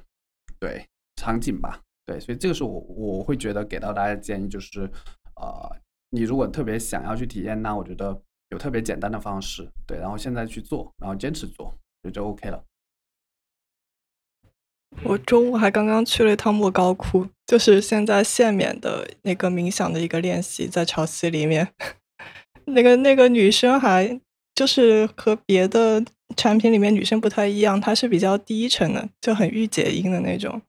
[0.61, 0.87] 对
[1.17, 4.89] 场景吧对，所以这个是我我会觉得给到大家建议就是
[5.35, 5.77] 呃
[6.11, 8.17] 你如果特别想要去体验，那我觉得
[8.51, 11.75] 有特别简单的方式对，然后现在去做，然后坚持做，
[12.05, 12.65] 就就 OK 了。
[15.03, 21.69] 我中午还刚刚去了一趟莫高窟，就是现在限免的那个冥想的一个练习，在潮汐里面，
[22.67, 24.19] 那个那个女生还
[24.55, 26.03] 就是和别的
[26.37, 30.63] 产品里面女生不太一样，她是比较低沉的，就很御姐音的那种。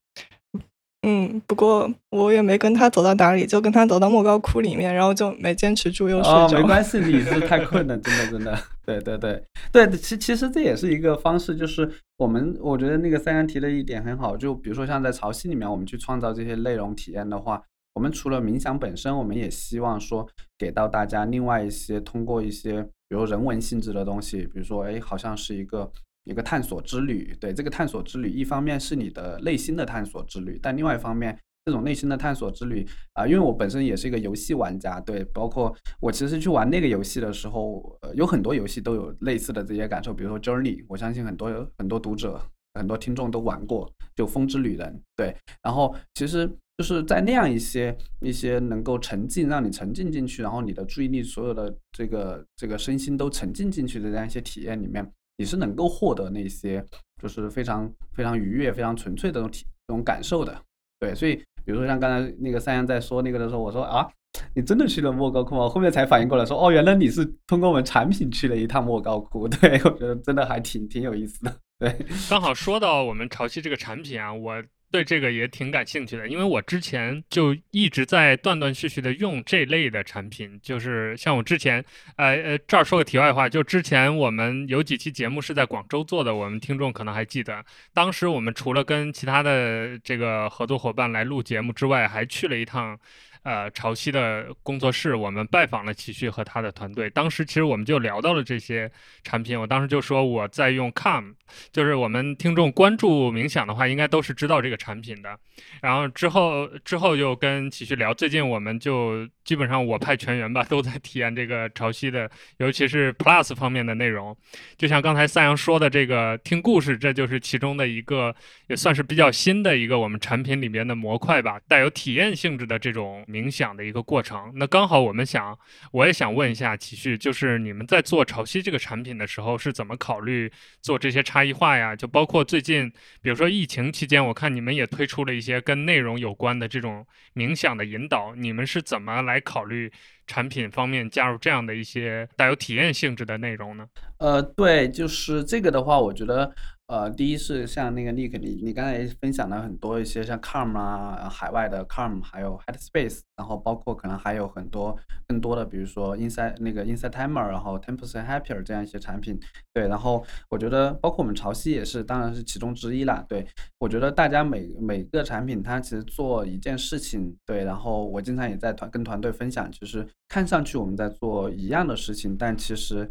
[1.08, 6.50] 嗯，不过我也没跟他走到哪里，就跟他走到莫高窟里面，然后就没坚持住，又睡着。
[6.54, 8.58] 没 关系，你是太困了，真的真的。
[8.84, 11.88] 对对对对，其其实这也是一个方式，就是
[12.18, 17.62] 我们我觉得那个三阳提的一点很好，就比如说像在潮汐里面，我们去创造这些内容体验的话，
[17.94, 20.28] 我们除了冥想本身，我们也希望说
[20.58, 25.92] 给到大家另外一些通过一些比如人文性质的东西，比如说哎，好像是一个。
[26.26, 42.40] 一个探索之旅，对这个探索之旅，一方面是你的内心的探索之旅，但另外一方面，这种内心的探索之旅啊，因为我本身也是一个游戏玩家，对，包括我其实去玩那个游戏的时候，有很多游戏都有类似的这些感受，比如说 Journey，我相信很多很多读者、
[42.74, 46.48] 很多听众都玩过，就风之旅人，对，然后其实
[46.78, 55.08] 就是在那样一些一些能够沉浸，让你沉浸进去，然后你的注意力所有的这个这个身心都沉浸进去的这样一些体验里面。
[55.38, 56.84] 你是能够获得那些
[57.22, 60.62] 就是非常非常愉悦、非常纯粹的这种体、这种感受的，
[61.00, 61.14] 对。
[61.14, 64.08] 所以，比如说像刚才那个三阳在说那个的时候，我说啊，
[64.54, 65.68] 你真的去了莫高窟吗？
[65.68, 69.48] 后面才反应过来，说哦，原来你是通过我们产品去了一趟莫高窟。
[69.50, 71.58] 对我觉得真的还挺挺有意思的。
[71.80, 71.94] 对，
[72.30, 74.64] 刚好说到我们潮汐这个产品啊，我。
[74.92, 81.84] 对这个也挺感兴趣的，因为我之前就一直在断断续续的用这类的产品，就是像我之前，
[82.16, 92.98] 呃呃，这儿说个题外话，就之前我们有几期节目是在广州做的，我们听众可能还记得，当时我们除了跟其他的这个合作伙伴来录节目之外，还去了一趟。
[93.46, 97.08] 呃，潮汐的工作室，我们拜访了齐旭和他的团队。
[97.12, 98.92] 当时其实我们就聊到了这些
[99.24, 99.60] 产品。
[99.60, 101.32] 我当时就说我在用 cam
[101.72, 105.38] 就是我们听众关注冥想的话，应该都是知道这个产品的。
[105.80, 114.36] 然后之后之后又跟齐旭聊，最近我们就基本上我派全员吧，都在体验这个潮汐的，尤其是 Plus 方面的内容。
[114.78, 118.36] 就像刚才三阳说的，这个听故事，这就是其中的一个，
[118.68, 123.06] 也算是比较新的一个我们产品里面的模块吧，带有体验性质的这种。
[123.28, 125.58] 冥想的一个过程，那刚好我们想，
[125.92, 131.96] 我也想问一下齐旭，就是你们在做潮汐这个产品的时候，是怎么考虑做这些差异化呀？
[131.96, 132.92] 就包括最近，
[133.22, 139.92] 比如说疫情期间，我看你们也推出了一些跟内容有关的这种冥想的引导，你们是怎么来来考虑
[140.26, 143.86] 产品方面加入这样的一些带有体验性质的内容呢？
[144.18, 146.54] 呃，对，就是这个的话，我觉得。
[146.88, 154.96] 呃，第一是像那个 Nick，你你刚才分享了很多一些像 Calm 啊，海外的 Calm，还有 Headspace，然后包括可能还有很多
[155.28, 159.40] 更多的，比如说 Inside 那个 Inside Timer，然后 Ten Percent Happier 这样一些产品。
[159.74, 163.26] 对，然后我觉得包括我们潮汐也是，当然是其中之一啦。
[163.28, 163.48] 对，
[163.80, 173.10] 我觉得大家每每个产品它其实做一件事情，对，然后我经常也在团跟团队分享，其实看上去我们在做一样的事情，但其实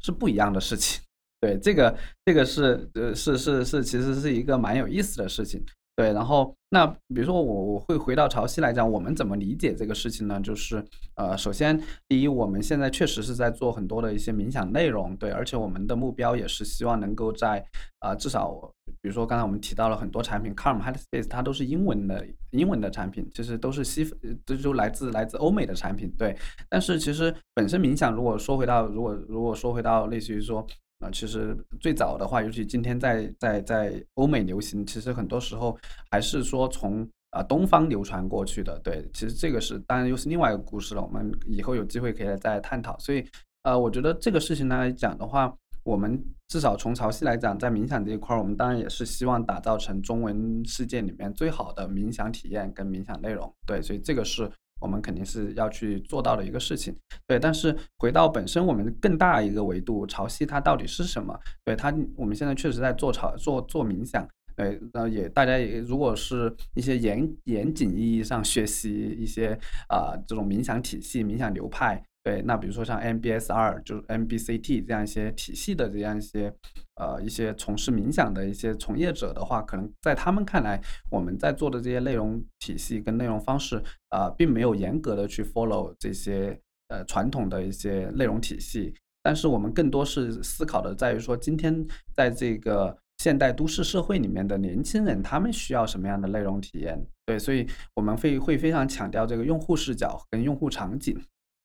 [0.00, 1.02] 是不一样的事情。
[1.40, 5.62] 对，这个这个是呃是是是，其实是一个蛮有意思的事情。
[5.94, 10.38] 对，然后那比如说我我会回到潮汐来讲，我们怎么理解这个事情呢？
[10.40, 10.84] 就是
[11.14, 17.64] 呃，首先第一，我们现在确实是在做很多的一些冥想内容，对，而且我们的目标也是希望能够在
[18.00, 18.52] 啊至少
[19.00, 24.06] 比如说刚才我们提到了很多产品，Calm、Headspace，它都是英文的英文的产品，其实都是西
[24.44, 26.36] 都就来自来自欧美的产品，对。
[26.68, 30.66] 但是其实本身冥想，如果说回到如果如果说回到类似于说。
[31.00, 35.76] 啊，其实最早的话，尤其今天在在在欧美流行，其实很多时候
[36.10, 38.78] 还是说从啊东方流传过去的。
[38.82, 41.02] 对，其实这个是当然又是另外一个故事了。
[41.02, 42.98] 我们以后有机会可以再探讨。
[42.98, 43.22] 所以，
[43.64, 46.18] 呃，我觉得这个事情来讲的话，我们
[46.48, 53.52] 至少从潮汐来讲，在冥想这一块儿，我们当然也是希望打造成中文世界里面最好的冥想体验跟冥想内容。
[53.66, 54.50] 对，所以这个是。
[54.80, 56.94] 我们肯定是要去做到的一个事情，
[57.26, 57.38] 对。
[57.38, 61.38] 但是回到本身，我们更大一个维度，潮汐它到底是什么？
[61.64, 64.80] 对它，我们现在确实在做潮做做冥想，对。
[64.92, 69.58] 那也大家也如果是一些严严谨意义上学习一些
[69.88, 72.02] 啊这种冥想体系、冥想流派。
[72.26, 76.52] 对，那比如说像 MBSR，就是 MBCT 这样一些体系的这样一些，
[76.96, 88.92] 呃，一些从事冥想的一些从业者的话，可能在他们看来，我们在做的这些内容体系跟内容方式，啊，并没有严格的去 follow 这些呃传统的一些内容体系。
[89.22, 97.00] 但是我们更多是思考的在于说，今天在这个现代都市社会里面的年轻人，他们需要什么样的内容体验？
[97.24, 97.64] 对，所以
[97.94, 101.16] 我们会会非常强调这个用户视角跟用户场景。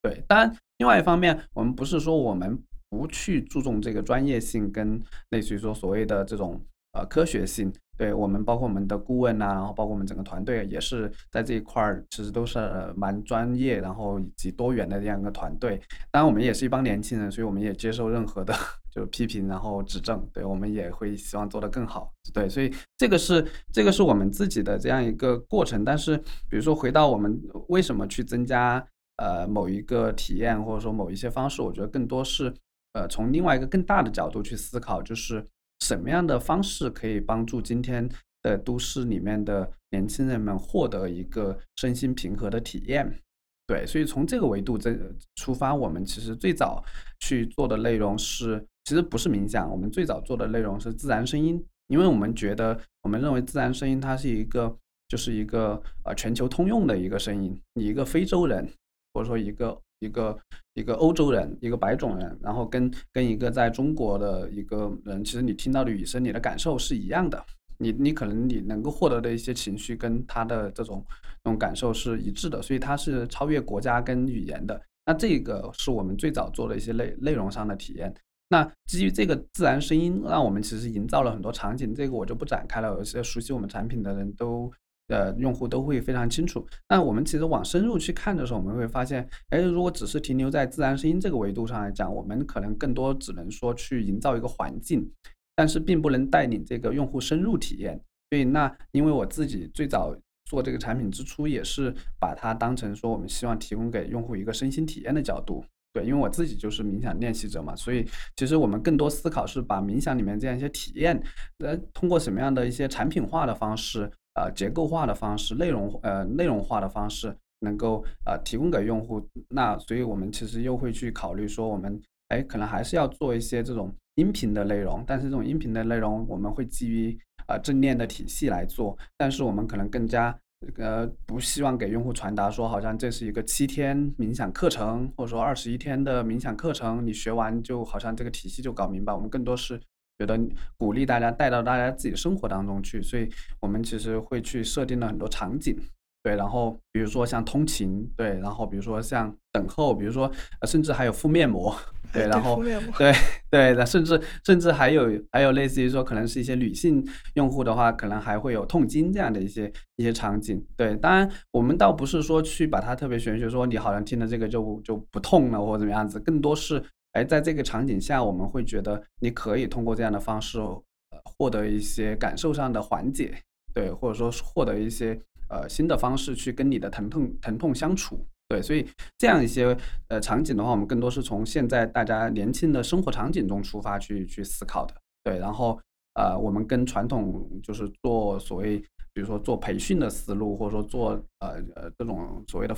[0.02, 2.58] 对，当然，另外一方面，我们不是说我们
[2.89, 4.99] 不去注重这个专业性跟
[5.30, 6.60] 类似于说所谓的这种
[6.93, 7.72] 呃科学性。
[7.97, 12.58] 对我们包括我们的顾问呐、然后包括我们整个团队也是在这一块儿，其实都是
[12.95, 15.80] 蛮专业，然后以及多元的这样一个团队。
[16.10, 18.56] 当然，我们也是一帮年轻人，所以我们也接受任何的
[18.89, 20.28] 就批评，然后指正。
[20.34, 22.12] 对我们也会希望做得更好。
[22.34, 25.86] 对，所以这个是这个是我们自己的这样一个过程。
[25.86, 26.18] 但是，
[26.49, 28.84] 比如说回到我们为什么去增加
[29.22, 32.51] 呃某一个体验，或者说某一些方式，我觉得更多是
[32.93, 35.45] 呃从另外一个更大的角度去思考，就是
[35.82, 38.09] 什么样的方式可以帮助今天
[38.41, 43.22] 的都市里面的年轻人们获得一个身心平和的体验。
[43.67, 44.97] 对，所以从这个维度这
[45.36, 46.84] 出发，我们其实最早
[47.19, 54.76] 去做的内容是，其实不是冥想，我们最早做的内容是自然声音，因为我们觉得，我们认为自然声音它是一个，
[55.07, 58.67] 就是一个呃全球通用的一个声音，你一个非洲人，
[59.14, 60.38] 或者说一个一个
[60.74, 67.43] 一个欧洲人，一个白种人，然后跟跟一个在中国的一个人，其实你听到的语声，你的感受是一样的。
[67.78, 71.03] 你你可能你能够获得的一些情绪跟他的这种
[71.43, 74.80] 那种感受是一致的，所以它是超越国家跟语言的。
[75.03, 78.14] 那这个是我们最早做的一些内内容上的体验。
[78.49, 82.89] 那基于这个自然声音，让我们其实营造了很多场景，这个我就不展开了。
[82.89, 84.72] 有些熟悉我们产品的人都
[85.12, 86.66] 呃用户都会非常清楚。
[86.89, 95.07] 那我们其实往深入去看的时候，我们会发现，哎，如果只是停留在自然声音这个维度上来讲，我们可能更多只能说去营造一个环境。
[95.53, 105.64] 但是并不能带领这个用户深入体验，所以那因为我自己最早做这个产品之初，也是把它当成说我们希望提供给用户一个身心体验的角度。
[105.93, 108.07] 对，因为我自己就是冥想练习者嘛，所以
[108.38, 111.22] 其实我们更多思考是把冥想里面这样一些体验，
[111.59, 119.21] 呃，通过什么样的一些产品化的方式，呃，结构化的方式，内容呃内容化的方式，能够呃提供给用户。
[119.49, 123.93] 那所以我们其实又会去考虑说，我们哎可能还是要做一些这种。
[124.15, 127.17] 音频的内容，但是这种音频的内容我们会基于
[127.47, 130.38] 呃正念的体系来做，但是我们可能更加
[130.75, 139.13] 呃不希望给用户传达说好像这是一个七天冥想课程，或者说二十一天的冥想课程，你学完就好像这个体系就搞明白。
[139.13, 139.79] 我们更多是
[140.22, 140.39] 觉得
[140.78, 143.28] 鼓励大家带到大家自己的生活当中去，所以
[143.59, 145.76] 我们其实会去设定了很多场景，
[146.22, 150.32] 对，然后比如说像通勤，对，然后比如说像等候，比如说
[150.67, 151.76] 甚至还有敷面膜。
[152.13, 152.61] 对， 然后
[152.97, 153.13] 对
[153.49, 157.01] 对的，甚至甚至还有还有类似于说，可能是一些女性
[157.36, 160.61] 用户的话，可能还会有痛经这样的一些一些场景。
[160.76, 166.84] 对，当然我们倒不是说去把它特别玄学，说你好像听了这个就就不痛了或者怎么样子，更多是
[167.14, 170.82] 哎在这个场景下，我们会觉得你可以通过这样的方式呃
[171.26, 173.38] 获得一些感受上的缓解，
[173.74, 178.26] 对，或者说获得一些呃新的方式去跟你的疼痛疼痛相处。
[178.47, 178.86] 对，所以
[179.18, 179.78] 这样一些
[180.09, 184.93] 呃场景的话，我们更多是从现在大家年轻的生活场景中出发去去思考的。
[185.24, 185.80] 对，然后
[186.16, 188.78] 呃，我们跟传统就是做所谓，
[189.14, 192.76] 比如说做培训的思路，或者说做呃呃这种所谓的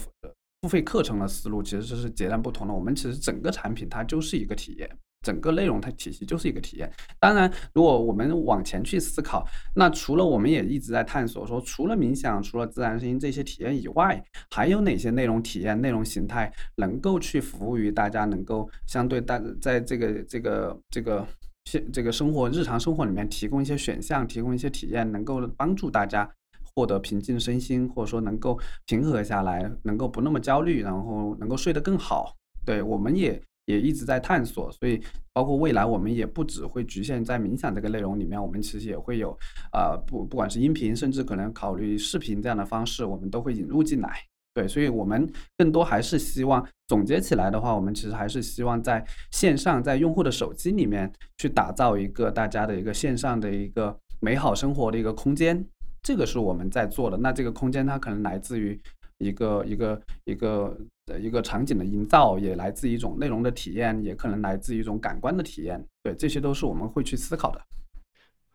[0.64, 2.74] 付费课程的思路，其实是截然不同的。
[2.74, 4.90] 我们其实整个产品它就是一个体验。
[5.22, 6.90] 整个内容它体系就是一个体验。
[7.20, 9.46] 当然，如果我们往前去思考，
[9.76, 21.26] 那除了我们也一直在探索说，除了冥想、除了自然声音这些体验以外，还有哪些内容体验、内容形态能够去服务于大家，能够相对大在这个这个这个
[21.66, 26.30] 现这个生活日常生活里面提供一些选项，提供一些体验，能够帮助大家
[26.76, 32.36] 获得平静身心，或者说能够平和下来，能够不那么焦虑，然后能够睡得更好。
[32.66, 33.42] 对，我们也。
[33.66, 35.02] 也一直在探索，所以
[35.32, 39.30] 包括未来，我们也不只会局限在冥想这个内容里面，我们其实也会有，
[39.72, 44.20] 呃，不不管是音频，甚至可能考虑视频这样的方式，我们都会引入进来。
[44.54, 45.26] 对，所以我们
[45.58, 49.02] 更多还是希望总结起来的话，我们其实还是希望在
[49.32, 55.66] 线上，在用户的手机里面去打造一个大家的一个线上的一个美好生活的一个空间，
[56.04, 57.18] 这个是我们在做的。
[57.18, 58.80] 那这个空间它可能来自于。
[59.20, 60.76] 一个一个一个
[61.06, 65.82] 的一个场景的营造，也来自一种内容的体验，也可能来自一种感官的体验。
[66.02, 67.62] 对，这些都是我们会去思考的。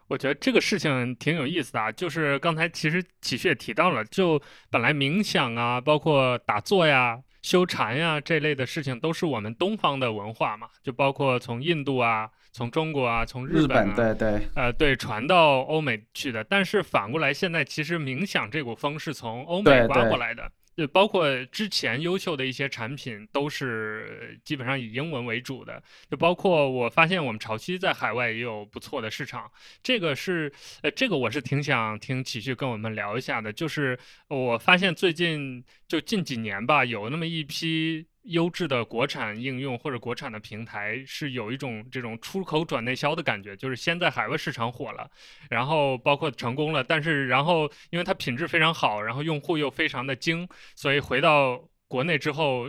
[0.08, 4.38] 我觉得这个事情挺有意思的啊，就是刚才其实启旭也提到了，就
[4.68, 12.28] 本来冥想啊，包括打坐呀、修禅呀这类的事情，都是我们东方的文化嘛，就包括从印度啊。
[12.58, 16.42] 从中国啊，从日本，对对，呃，对，传到欧美去的。
[16.42, 20.50] 但是反过来，现在其实冥想这股风是从欧美刮过来的。
[20.76, 25.80] 就包括之前优秀的一些产品，都是基本上以英文为主的。
[26.10, 29.48] 就包括我发现我们潮汐在海外也有不错的市场。
[29.80, 30.52] 这个是，
[30.82, 33.52] 呃，这个我是挺想听启旭跟我们聊一下的。
[33.52, 33.96] 就是
[34.26, 38.04] 我发现最近就近几年吧，有那么一批。
[38.28, 45.10] 优质的国产应用或者国产的平台是有一种这种出口转内销的感觉，就是先在海外市场火了，
[45.50, 52.68] 然后包括成功了，但是然后因为它品质非常好，然后用户又非常的精，所以回到国内之后，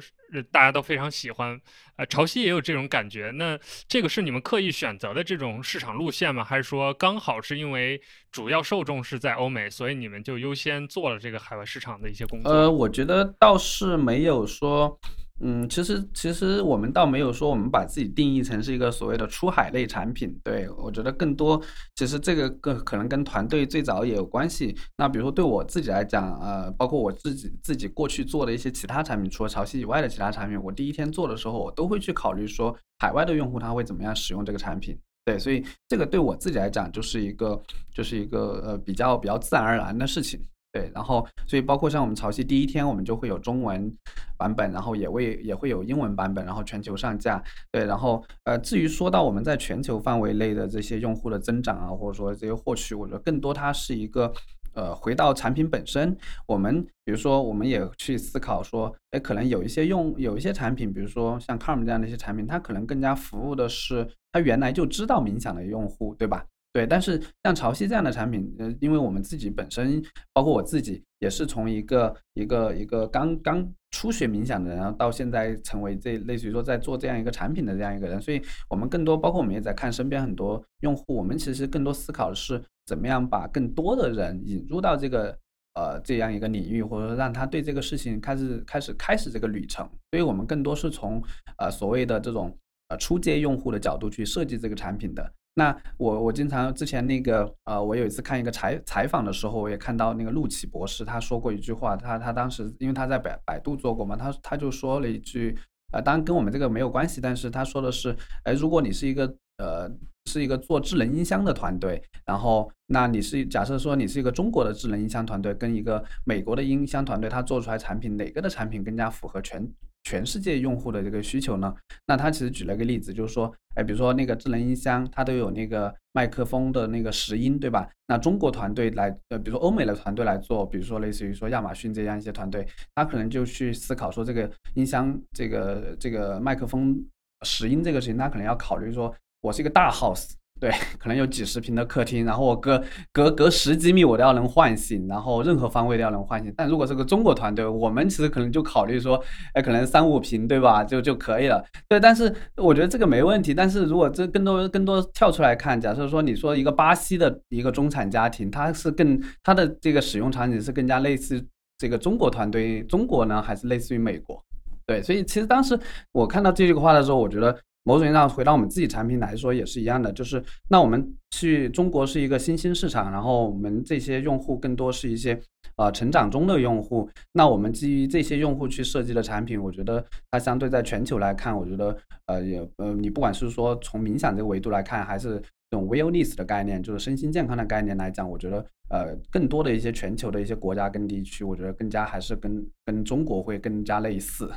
[0.50, 1.60] 大家都非常喜欢。
[1.98, 3.30] 呃，潮汐也有这种感觉。
[3.36, 6.42] 那这个是你们刻意选择的这种市场路线吗？
[6.42, 8.02] 还是说刚好是因为
[8.32, 12.50] 主要受众是在欧美，所以你们就优先做了这个海外市场的一些工作？
[12.50, 14.98] 呃，我觉得倒是没有说。
[15.42, 20.38] 嗯，其实其实我们倒没有说我们把自己定义成是一个所谓的出海类产品。
[20.44, 21.62] 对我觉得更多，
[21.96, 24.76] 其实这个更可能跟团队最早也有关系。
[24.98, 34.98] 那比如说对我自己来讲，呃，包括我自己自己过去做的一些其他产品，除了潮汐以外的其他产品，我第一天做的时候，我都会去考虑说海外的用户他会怎么样使用这个产品。
[35.26, 37.62] 对，所以这个对我自己来讲就是一个
[37.94, 40.40] 就是一个呃比较比较自然而然的事情。
[40.72, 43.92] 对，然后所以包括像我们潮汐第一天，我们就会有中文
[44.38, 47.44] 版本，然后也会也会有英文版本，然后全球上架。
[47.72, 54.32] 对，然后呃，至于说到我们在全球范围内的这些用户的增长啊，或者说这些获取，我觉得更多它是一个
[54.76, 56.16] 呃，回到产品本身。
[56.46, 66.46] 我们比如说，我们也去思考说，哎，可能有一些用有一些产品，比如说像 Calm 这样的一些产品，它可能更加服务的是它原来就知道冥想的用户，对吧？
[66.72, 70.00] 对，但是像潮汐这样的产品，呃，因为我们自己本身，
[70.32, 78.40] 包括我自己，也是从一个一个一个刚刚初学冥想的人，然后到现在成为这类似于说在做这样一个产品的这样一个人，所以
[78.70, 85.36] 我们更多，包括我们也在看身边很多用户，我们其实更多思考的是怎么样把更多的人引入到这个
[85.74, 91.20] 呃这样一个领域，或者说让他对这个事情开始开始开始这个旅程，所以我们更多是从
[91.58, 92.56] 呃所谓的这种
[92.90, 95.34] 呃初阶用户的角度去设计这个产品的。
[95.56, 105.58] 那我我经常之前那个呃，我有一次看一个采采访的时候，我也看到那个陆启博士他说过一句话，他他当时因为他在百百度做过嘛，他他就说了一句，
[105.92, 109.26] 呃，当然跟我们这个没有关系，但是他说的是，哎，如果你是一个
[109.58, 109.90] 呃
[110.28, 119.68] 是一个做智能音箱的团队，然后那你是假设说你是一个中国的智能音箱团队，跟一个美国的音箱团队，他做出来产品哪个的产品更加符合全？
[120.04, 121.74] 全世界用户的这个需求呢？
[122.08, 127.88] 那他其实举了个例子，就是说，哎，比如说那个智能音箱，它都有那个麦克风的那个拾音，对吧？
[128.08, 137.00] 那中国团队来，呃，比如说欧美的团队来做，比如说类似于说亚马逊这样一些团队，他可能就去思考说，这个音箱，这个这个麦克风
[137.46, 140.32] 拾音这个事情，他可能要考虑说，我是一个大 house。
[140.60, 142.84] 对，可能有几十平的客厅，然后我隔
[143.14, 146.54] 隔隔十几米我都要能唤醒，然后任何方位都要能唤醒。
[146.58, 150.84] 但如果是个中国团队，我们其实可能就考虑说，哎，可能三五平，对吧？
[150.84, 151.64] 就就可以了。
[151.88, 153.54] 对，但是我觉得这个没问题。
[153.54, 161.42] 但是如果这更多更多跳出来看，假设说你说一个巴西的一个中产家庭，它是更它的这个使用场景是更加类似
[161.78, 164.44] 这个中国团队，中国呢还是类似于美国？
[164.86, 165.80] 对，所以其实当时
[166.12, 167.58] 我看到这句话的时候，我觉得。
[167.90, 175.40] 某种意义上，回到我们自己产品来说也是一样的，就是那我们去中国是一个新兴市场，然后我们这些用户更多是一些
[175.76, 194.48] 呃成长中的用户，那我们基于这些用户去设计的产品，我觉得它相对在全球来看，我觉得呃也呃你不管是说从冥想这个维度来看，还是这种 wellness 的概念，就是身心健康的概念来讲，我觉得呃更多的一些全球的一些国家跟地区，我觉得更加还是跟跟中国会更加类似。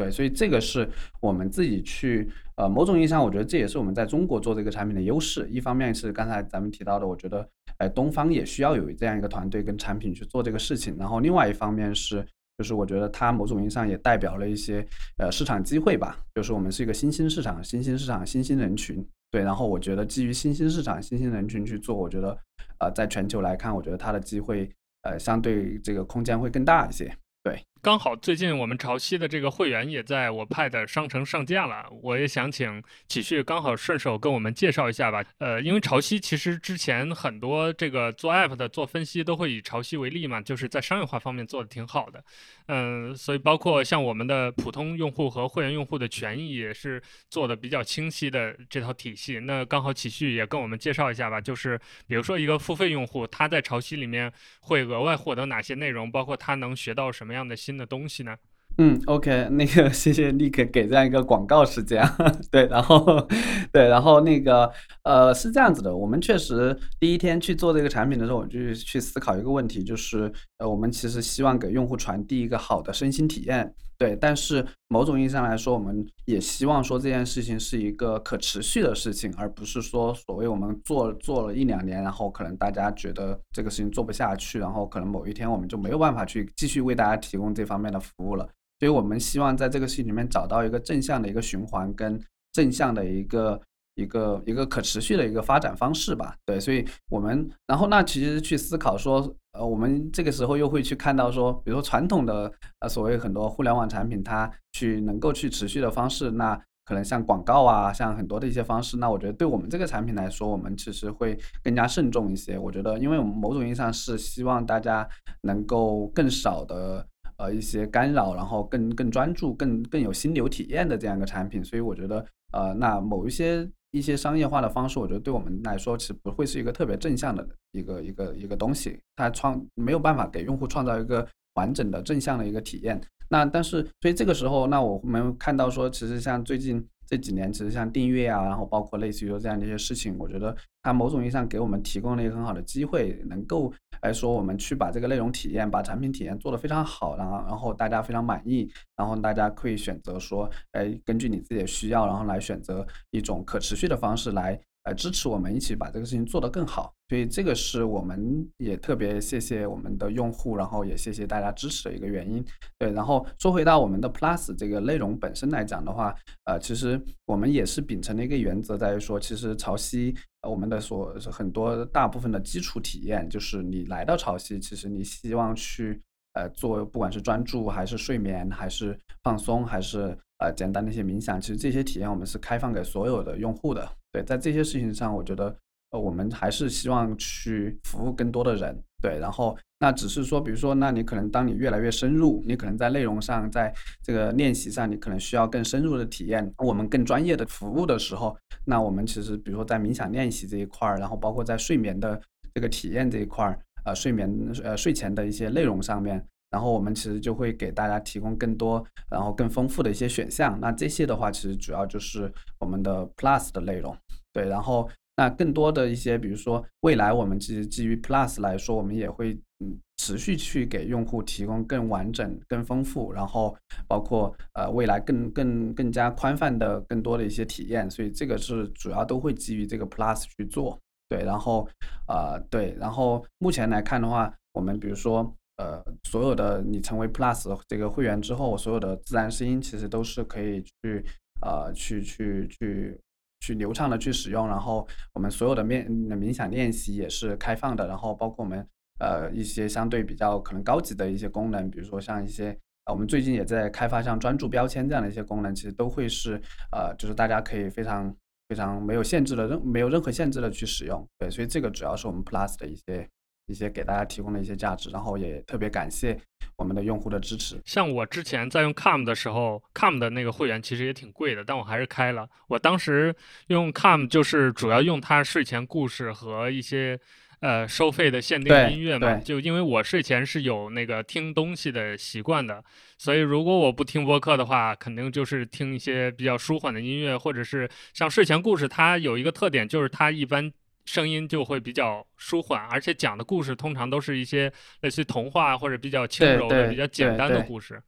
[0.00, 0.88] 对，所以这个是
[1.20, 2.26] 我们自己去，
[2.56, 5.46] 呃，某种意义上，我觉得这也是我们在中国做这个产品的优势。
[5.50, 7.46] 一方面是刚才咱们提到的，我觉得，
[7.76, 10.96] 哎，东方也需要有这样一个团队跟产品去做这个事情。
[10.98, 12.26] 然后另外一方面是，
[12.56, 14.82] 就是我觉得它某种意义上也代表了一些，
[15.18, 16.18] 呃，市场机会吧。
[16.34, 19.06] 就是我们是一个新兴市场、新兴市场、新兴人群。
[19.30, 22.38] 对，然后我觉得基于新兴市场、新兴人群去做，我觉得，
[22.78, 24.66] 呃，在全球来看，我觉得它的机会，
[25.02, 27.14] 呃，相对这个空间会更大一些。
[27.42, 27.62] 对。
[27.82, 35.24] 刚好最近我们潮汐的这个会员也在我派的商城上架了，我也想请启旭刚好顺手跟我们介绍一下吧。
[35.38, 42.22] 呃，因为潮汐其实之前很多这个做 app 的做分析都会以潮汐为例嘛，就是在商业化方面做的挺好的。
[42.66, 49.40] 嗯，所以包括像我们的普通用户和会员用户的权益也是做的比较清晰的这套体系。
[49.40, 58.36] 那刚好启旭也跟我们介绍一下吧，就是比如说一个付费用户，他在潮汐里面会额外获得哪些内容，包括他能学到什么样的新新的东西呢？
[58.78, 62.02] 嗯，OK， 那个谢谢立刻给这样一个广告时间，
[62.50, 63.28] 对，然后
[63.72, 64.70] 对，然后那个
[65.02, 88.48] 呃是这样子的，我们确实第一天去做这个产品的时候，我就去思考一个问题，就是呃我们其实希望给用户传递一个好的身心体验，对，但是某种意义上来说，我们也希望说这件事情是一个可持续的事情，而不是说所谓我们做做了一两年，然后可能大家觉得这个事情做不下去，然后可能某一天我们就没有办法去继续为大家提供这方面的服务了。
[88.78, 92.18] 所以我们希望在这个事情里面找到一个正向的一个循环跟
[92.52, 93.60] 正向的一个。
[93.96, 112.56] 一个一个可持续的一个发展方式吧，对，所以我们然后那其实去思考说，呃，我们这个时候又会去看到说，比如说传统的呃所谓很多互联网产品，它去能够去持续的方式，那可能像广告啊，像很多的一些方式，那我觉得对我们这个产品来说，我们其实会更加慎重一些。
[112.56, 115.06] 我觉得，因为我们某种意义上是希望大家
[115.42, 123.68] 能够更少的呃一些干扰，然后更更专注、更更有心流体验的这样一个产品，所以我觉得呃那某一些。
[123.90, 133.00] 一些商业化的方式，我觉得对我们来说，其实不会是一个特别正向的一个一个一个东西，它创没有办法给用户创造一个完整的正向的一个体验。
[133.28, 136.86] 那但是，所以这个时候，那我们看到说，其实像最近。
[137.10, 154.60] 这几年其实像订阅啊，然后包括类似于说这样的一些事情，我觉得它某种意义上给我们提供了一个很好的机会，能够来说我们去把这个内容体验、把产品体验做得非常好，然后然后大家非常满意，然后大家可以选择说，哎，根据你自己的需要，然后来选择一种可持续的方式来。
[154.84, 162.42] 来支持我们一起把这个事情做得更好，所以这个是我们也特别谢谢我们的用户，然后也谢谢大家支持的一个原因。
[162.78, 166.14] 对，然后说回到我们的 Plus 这个内容本身来讲的话，
[166.44, 170.16] 呃，其实我们也是秉承的一个原则，在于说，其实潮汐
[170.48, 176.00] 我们的所很多大部分的基础体验，就是你来到潮汐，其实你希望去
[176.32, 183.86] 呃做，不管是专注还是睡眠，还是放松，还是呃简单的一些冥想，其实这些体验我们是开放给所有的用户的。
[184.12, 185.56] 对，在这些事情上，我觉得，
[185.90, 188.76] 呃，我们还是希望去服务更多的人。
[189.02, 198.36] 对，然后那只是说，比如说，那你可能当你越来越深入，你可能在内容上，在这个练习上，你可能需要更深入的体验，我们更专业的服务的时候，
[198.66, 202.20] 那我们其实，比如说在冥想练习这一块儿，然后包括在睡眠的
[202.52, 204.30] 这个体验这一块儿，呃，睡眠
[204.62, 210.58] 呃睡前的一些内容上面，然后我们其实就会给大家提供更多，然后更丰富的一些选项。
[210.60, 213.96] 那这些的话，其实主要就是我们的 Plus 的内容。
[214.32, 227.90] 对，然后那更多的一些，比如说未来我们其实基于 Plus 来说，我们也会嗯持续去给用户提供更完整、更丰富，然后包括呃未来更更更加宽泛的更多的一些体验。
[227.90, 230.78] 所以这个是主要都会基于这个 Plus 去做。
[231.08, 231.68] 对，然后
[232.06, 241.04] 呃对，然后目前来看的话，我们比如说呃所有的你成为 Plus 这个会员之后，所有的自然声音其实都是可以去
[241.42, 243.00] 呃去去去。
[243.42, 252.54] 去流畅的去使用，然后我们所有的面冥想练习也是开放的，然后包括我们呃一些相对比较可能高级的一些功能，比如说像一些
[252.92, 256.38] 我们最近也在开发像专注标签这样的一些功能，其实都会是
[256.70, 258.14] 呃就是大家可以非常
[258.46, 263.08] 非常没有限制的任没有任何限制的去使用，对，所以这个主要是我们 Plus 的一些。
[263.50, 266.16] 一些给大家提供的一些价值，然后也特别感谢
[266.56, 267.60] 我们的用户的支持。
[267.64, 272.28] 像我之前在用 Calm 的时候，Calm 的那个会员其实也挺贵的，但我还是开了。
[272.48, 273.12] 我当时
[273.48, 276.98] 用 Calm 就是主要用它睡前故事和一些
[277.40, 279.16] 呃收费的限定音乐嘛。
[279.16, 282.62] 就因为我睡前是有那个听东西的习惯的，
[282.98, 290.52] 所以如果我不听播客的话，肯定就是听一些比较舒缓的音乐，或者是像睡前故事，它有一个特点就是它一般。
[290.84, 297.80] 声音就会比较舒缓，而且讲的故事通常都是一些类似于童话或者比较轻柔的、比较简单的故事。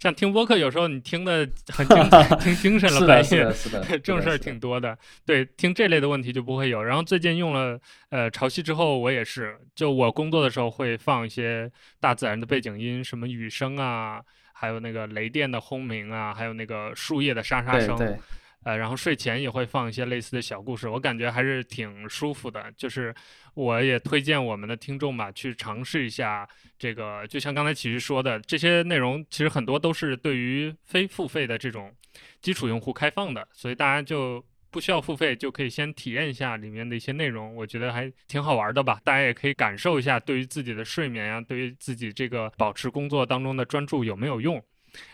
[0.00, 4.98] 像听播客，有时候你听的很精彩，听精神了，半夜正事儿挺多的。
[5.24, 6.82] 对，听这类的问题就不会有。
[6.82, 7.78] 然后最近用了
[8.08, 11.70] 呃潮汐之后，我也是，就我工作的时候会放一些
[12.00, 14.20] 大自然的背景音，什么雨声啊，
[14.52, 18.18] 还有那个雷电的轰鸣啊，还有那个树叶的沙沙声。
[18.68, 22.70] 呃，然后睡前也会放一些类似的小故事，我感觉还是挺舒服的。
[22.76, 23.14] 就是
[23.54, 26.46] 我也推荐我们的听众吧，去尝试一下
[26.78, 27.26] 这个。
[27.28, 31.90] 就像刚才启旭说的，这些内容其实很多都是对于非付费的这种
[32.42, 37.56] 基础用户开放的，所以大家就不需要付费，就可以先体验一下里面的一些内容。
[37.56, 44.62] 我觉得还挺好玩的吧，大家也可以感受一下，对于自己的睡眠呀，对于自己这个保持工作当中的专注有没有用。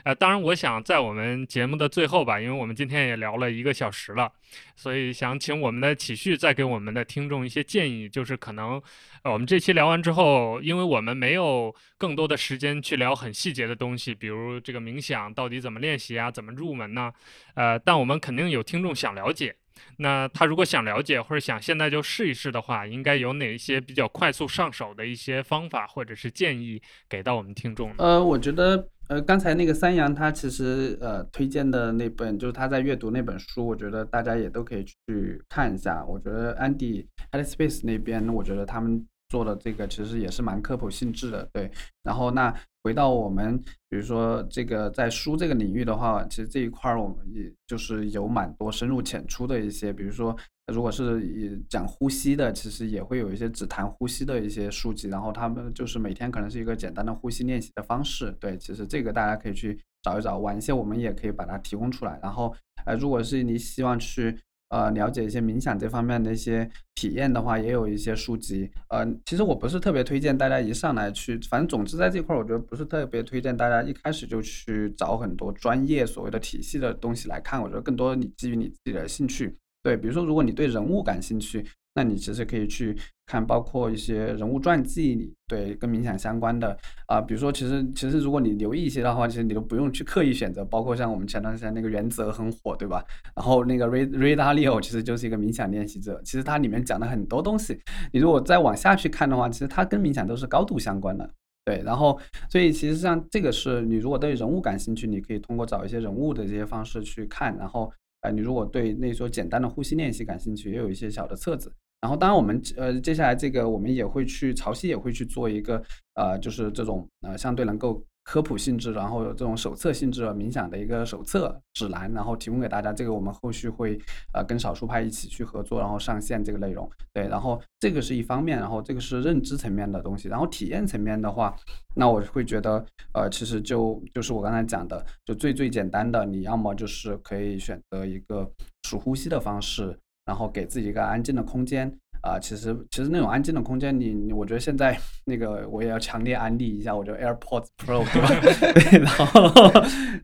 [0.05, 4.31] 呃，当然，我想在我们节目的最后吧，因为我们今天也聊了一个小时了，
[4.77, 8.81] 所以想请我们的启旭再给我们的听众一些建议，就是可能，
[9.23, 17.13] 呃，我们这期聊完之后，因为我们没有更多的时间去聊很细节的东西，比如这个冥想到底怎么练习啊，怎么入门呢？
[17.55, 19.57] 呃，但我们肯定有听众想了解。
[19.99, 27.93] 那他如果想了解或者想现在就试一试的话，应该有哪一些比较快速上手的一些方法或者是建议给到我们听众？
[27.99, 36.05] 呃，我觉得，呃，刚才那个三阳他其实呃推荐的那本就是他在阅读那本书，我觉得大家也都可以去看一下。
[36.07, 41.71] 我觉得 Andy Headspace 那边，我觉得他们做的这个其实也是蛮科普性质的，对。
[42.03, 43.59] 然后那回到我们，
[43.89, 50.37] 比如说这个在书这个领域的话，其实这一块儿我们也就是有蛮多深入浅出的一些，比如说
[50.71, 58.31] 如果是以讲呼吸的，其实也会有一些只谈呼吸的一些书籍，然后他们就是每天可能是一个简单的呼吸练习的方式。
[58.39, 62.21] 对，其实这个大家可以去找一找，晚一些我们也可以把它提供出来。
[62.23, 62.55] 然后，
[62.85, 64.39] 呃，如果是你希望去。
[64.75, 68.69] 呃，了解一些冥想这方面的一些体验的话，也有一些书籍。
[68.89, 77.63] 呃，其实我不是特别推荐大家一上来去，反正总之在这块儿，我觉得不是特别推荐大家一开始就去找很多专业所谓的体系的东西来看。
[77.63, 81.65] 我觉得更多你基于你自己的兴趣，对，比如说如果你对人物感兴趣。
[81.95, 86.77] 那你其实可以去看，包括一些人物传记，对，跟冥想相关的
[87.07, 93.05] 啊，比如说，其实其实如果你留意一些的话，其实你都不用去刻意选择，包括像我们前段时间那个原则很火，对吧？
[93.37, 97.81] 然后那个 Ray Ray Dalio 其实就是一个冥想练习者，其实它里面讲的很多东西，
[98.13, 101.31] 你如果再往下去看的话，其实它跟冥想都是高度相关的，
[101.65, 101.81] 对。
[101.85, 102.19] 然后，
[102.51, 107.93] 所以其实像这个是你如果对人物感兴趣，你可以通过找一些人物的这些方式去看，然后，
[108.23, 111.73] 呃，你如果对那说简单的呼吸练习感兴趣，也有一些小的册子。
[112.05, 115.83] 然后，当然，我们呃，接下来这个我们也会去潮汐，也会去做一个
[116.17, 122.93] 呃，就是这种呃，相对能够科普性质，然后这种手册性质冥想的一个手册指南，然后提供给大家。
[122.93, 123.99] 这个我们后续会
[124.35, 126.87] 呃跟少数派一起去合作，然后上线这个内容。
[127.15, 130.29] 对，然后这个是一方面，然后这个是认知层面的东西。
[130.29, 131.57] 然后体验层面的话，
[131.97, 132.85] 那我会觉得
[133.15, 138.47] 呃，其实就就是我刚才讲的，就最最简单的，你要么就是可以选择一个
[138.83, 139.99] 数呼吸的方式。
[140.27, 148.29] 然后给自己一个安静的空间啊，其实其实那种安静的空间，你我觉得现在那个我也要强烈安利一下，我觉得 AirPods Pro 对吧？
[148.73, 149.71] 对，然后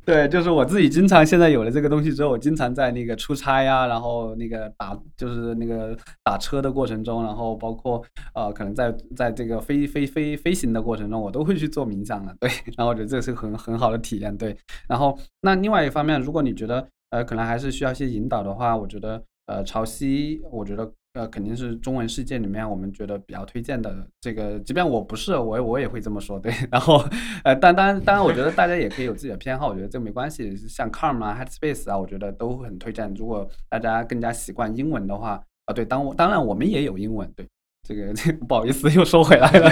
[0.06, 5.94] 对，就是我自己经常现在有了这个东西之后，我经常在那个出差呀，然后那个打就是那个
[6.24, 14.56] 打车的过程中，然后包括呃可能在在这个飞飞飞飞行的过程中，我都会去做冥想的，对，然后我觉得这是很很好的体验，对。
[14.88, 19.22] 然后那另外一方面，如果你觉得呃可能还是需要一些引导的话，我觉得。
[19.50, 26.52] 呃，潮汐，我觉得呃肯定是中文世界里面我们觉得比较推荐的这个，即便我不是，我我也会这么说，对。
[26.70, 27.04] 然后，
[27.42, 30.56] 呃，但当然当然，我觉得大家也可以有自己的偏好，我觉得这没关系。
[30.56, 33.12] 像 Calm 啊，Headspace 啊，我觉得都很推荐。
[33.14, 37.44] 如果大家更加习惯英文的话，啊，对，当当然我们也有英文，对。
[37.82, 39.68] 这个 这不好意思又收回来了，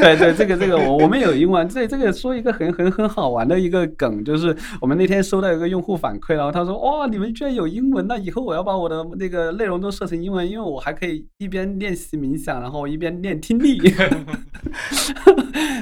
[0.00, 13.78] 对对，这个这个我我们有英文，这这个说一个很很很好玩的一个梗，就是我们那天收到一个用户反馈，然后他说哇，你们居然有英文，那以后我要把我的那个内容都设成英文，因为我还可以一边练习冥想，然后一边练听力。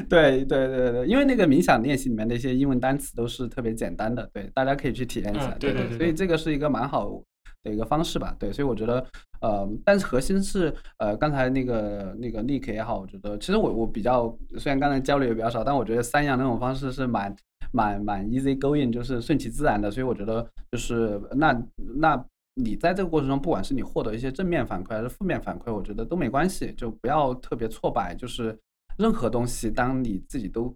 [0.08, 5.54] 对对对对，因为那个冥想练习里面的一些英文单词都是特别简单的，对，大家可以去体验一下。
[5.58, 7.20] 对对对，所以这个是一个蛮好。
[7.66, 9.04] 的一个方式吧，对，所以我觉得，
[9.40, 17.34] 呃，但是核心是，呃，刚才那个那个 Nick 也好，我觉得其实我我比较，虽然刚才交流也比较少，但我觉得三阳那种方式是蛮
[17.72, 21.60] 蛮蛮 easy going，就是顺其自然的，所以我觉得就是那
[21.98, 28.58] 那你在这个过程中，不管是你获得一些正面反馈还是负面反馈，我觉得都没关系，就不要特别挫败，就是
[28.98, 30.74] 任何东西，当你自己都。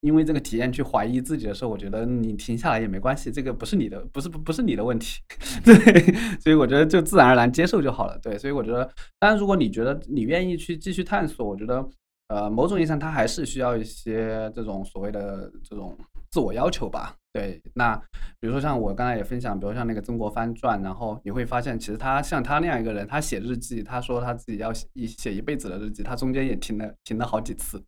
[0.00, 5.20] 因为这个体验去怀疑自己的时候，我觉得你停下来也没关系，这个不是你的，不是不不是你的问题，
[5.64, 11.88] 对，所以我觉得就自然而然接受就好了，对，所以我觉得，当然如果你觉得你愿意去继续探索，我觉得。
[12.28, 15.96] 呃，某种意义上，它还是需要一些这种所谓的这种
[16.36, 17.14] 自我要求吧。
[17.32, 17.96] 对，那
[18.38, 27.82] 比如说像我刚才也分享，比如像那个曾国藩传，然后你会发现，其实他像他那样一个人，他写日记，他说他自己要写一写一辈子的日记，他中间也停了停了好几次。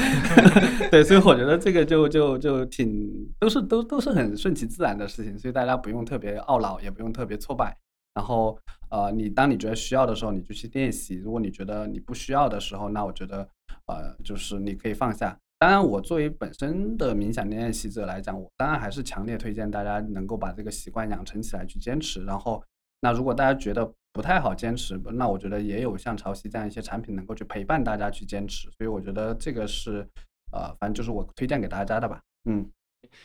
[0.92, 7.74] 对，所以我觉得这个就就就挺都是都都是很顺其自然的事情，所以大家不用特别懊恼，也不用特别挫败。
[8.14, 8.58] 然后，
[8.90, 13.46] 呃，你当你觉得需要的时候，你就去练习；如果你觉得你不需要的时候，那我觉得，
[13.86, 15.38] 呃，就是你可以放下。
[15.58, 22.24] 当然，我作为本身的冥想练习者来讲，我当然还是强烈推荐大家能够把这个习惯养成起来，去坚持。
[22.24, 22.62] 然后，
[23.00, 28.68] 那如果大家觉得不太好坚持，那我觉得也有像潮汐这样一些产品能够去陪伴大家去坚持。
[28.76, 30.06] 所以，我觉得这个是，
[30.52, 32.20] 呃，反正就是我推荐给大家的吧。
[32.44, 32.70] 嗯。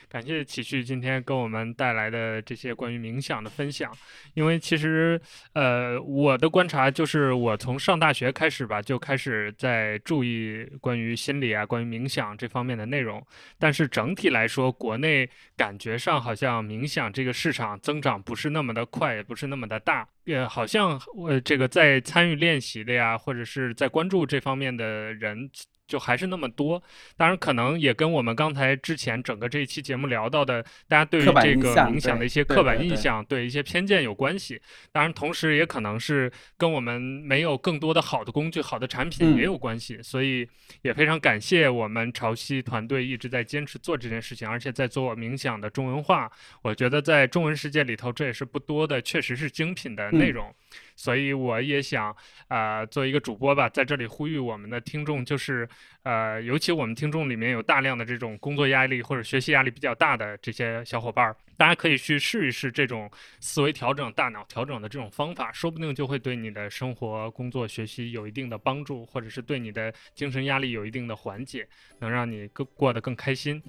[0.10, 3.92] 感谢启旭今天给我们带来的这些关于冥想的分享。
[4.34, 5.20] 因为其实，
[5.54, 13.26] 呃，我的观察就是，我从上大学开始吧，就开始在注意关于心理啊、关于冥想这方面的内容。
[13.58, 20.08] 但是整体来说，国内感觉上好像冥想这个市场增长不是那么的快，也不是那么的大。
[20.26, 25.50] 呃，好像我这个在参与练习的呀，或者是在关注这方面的人。
[25.92, 26.82] 就还是那么多。
[27.18, 34.62] 当然，可能也跟我们刚才之前整个这一期节目聊到的，大家对于这个冥想的一些刻板印象、对一些偏见有关系。
[34.94, 40.02] 当然，同时也可能是跟我们没有更多的好的工具、好的产品也有关系。
[40.02, 40.48] 所以
[40.84, 46.32] 也非常感谢我们潮汐团队一直在坚持做这件事情，而且在做冥想的中文化。
[46.62, 50.56] 我觉得在中文世界里头，这也是不多的，确实是精品的内容。
[50.96, 52.16] 所以我也想，
[52.48, 55.68] 呃，做一个主播吧，在这里呼吁我们的听众，就是，
[56.04, 63.10] 呃，尤其我们听众里面有大量的这种工作压力或者学习压力比较大的这些小伙伴儿，大家可以去试一试这种
[63.40, 71.68] 思维调整、大脑调整的这种方法，说不定就会对你的生活、工作、学习有一定的帮助，或者是对你的精神压力有一定的缓解，
[72.00, 73.62] 能让你更过得更开心。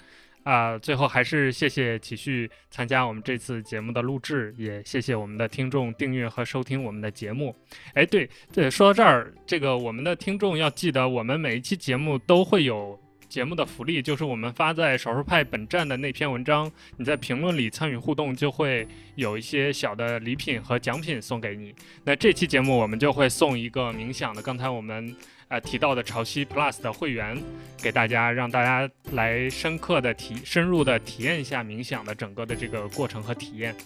[0.45, 7.55] 啊，最后还是谢谢启旭参加我们这次节目的录制，也谢谢我们的听众订阅和收听我们的节目。
[7.95, 12.99] 哎，对对，说到这儿，这个我们的听众要记得，我们每一期节目都会有
[13.32, 21.74] 节目的福利，就是我们发在少数派本站的那篇文章，你在评论里参与互动，就会有一些小的礼品和奖品送给你。
[22.04, 25.16] 那这期节目我们就会送一个冥想的，刚才我们。
[25.48, 27.38] 呃，提到的潮汐 Plus 的会员，
[27.82, 33.76] 给大家让大家来深刻的体、深入的体验一下冥想的整个的这个过程和体验。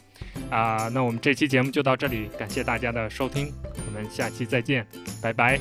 [0.48, 3.52] 啊，那我们这期节目就到这里，感谢大家的收听，
[3.84, 4.86] 我们下期再见，
[5.20, 5.58] 拜拜。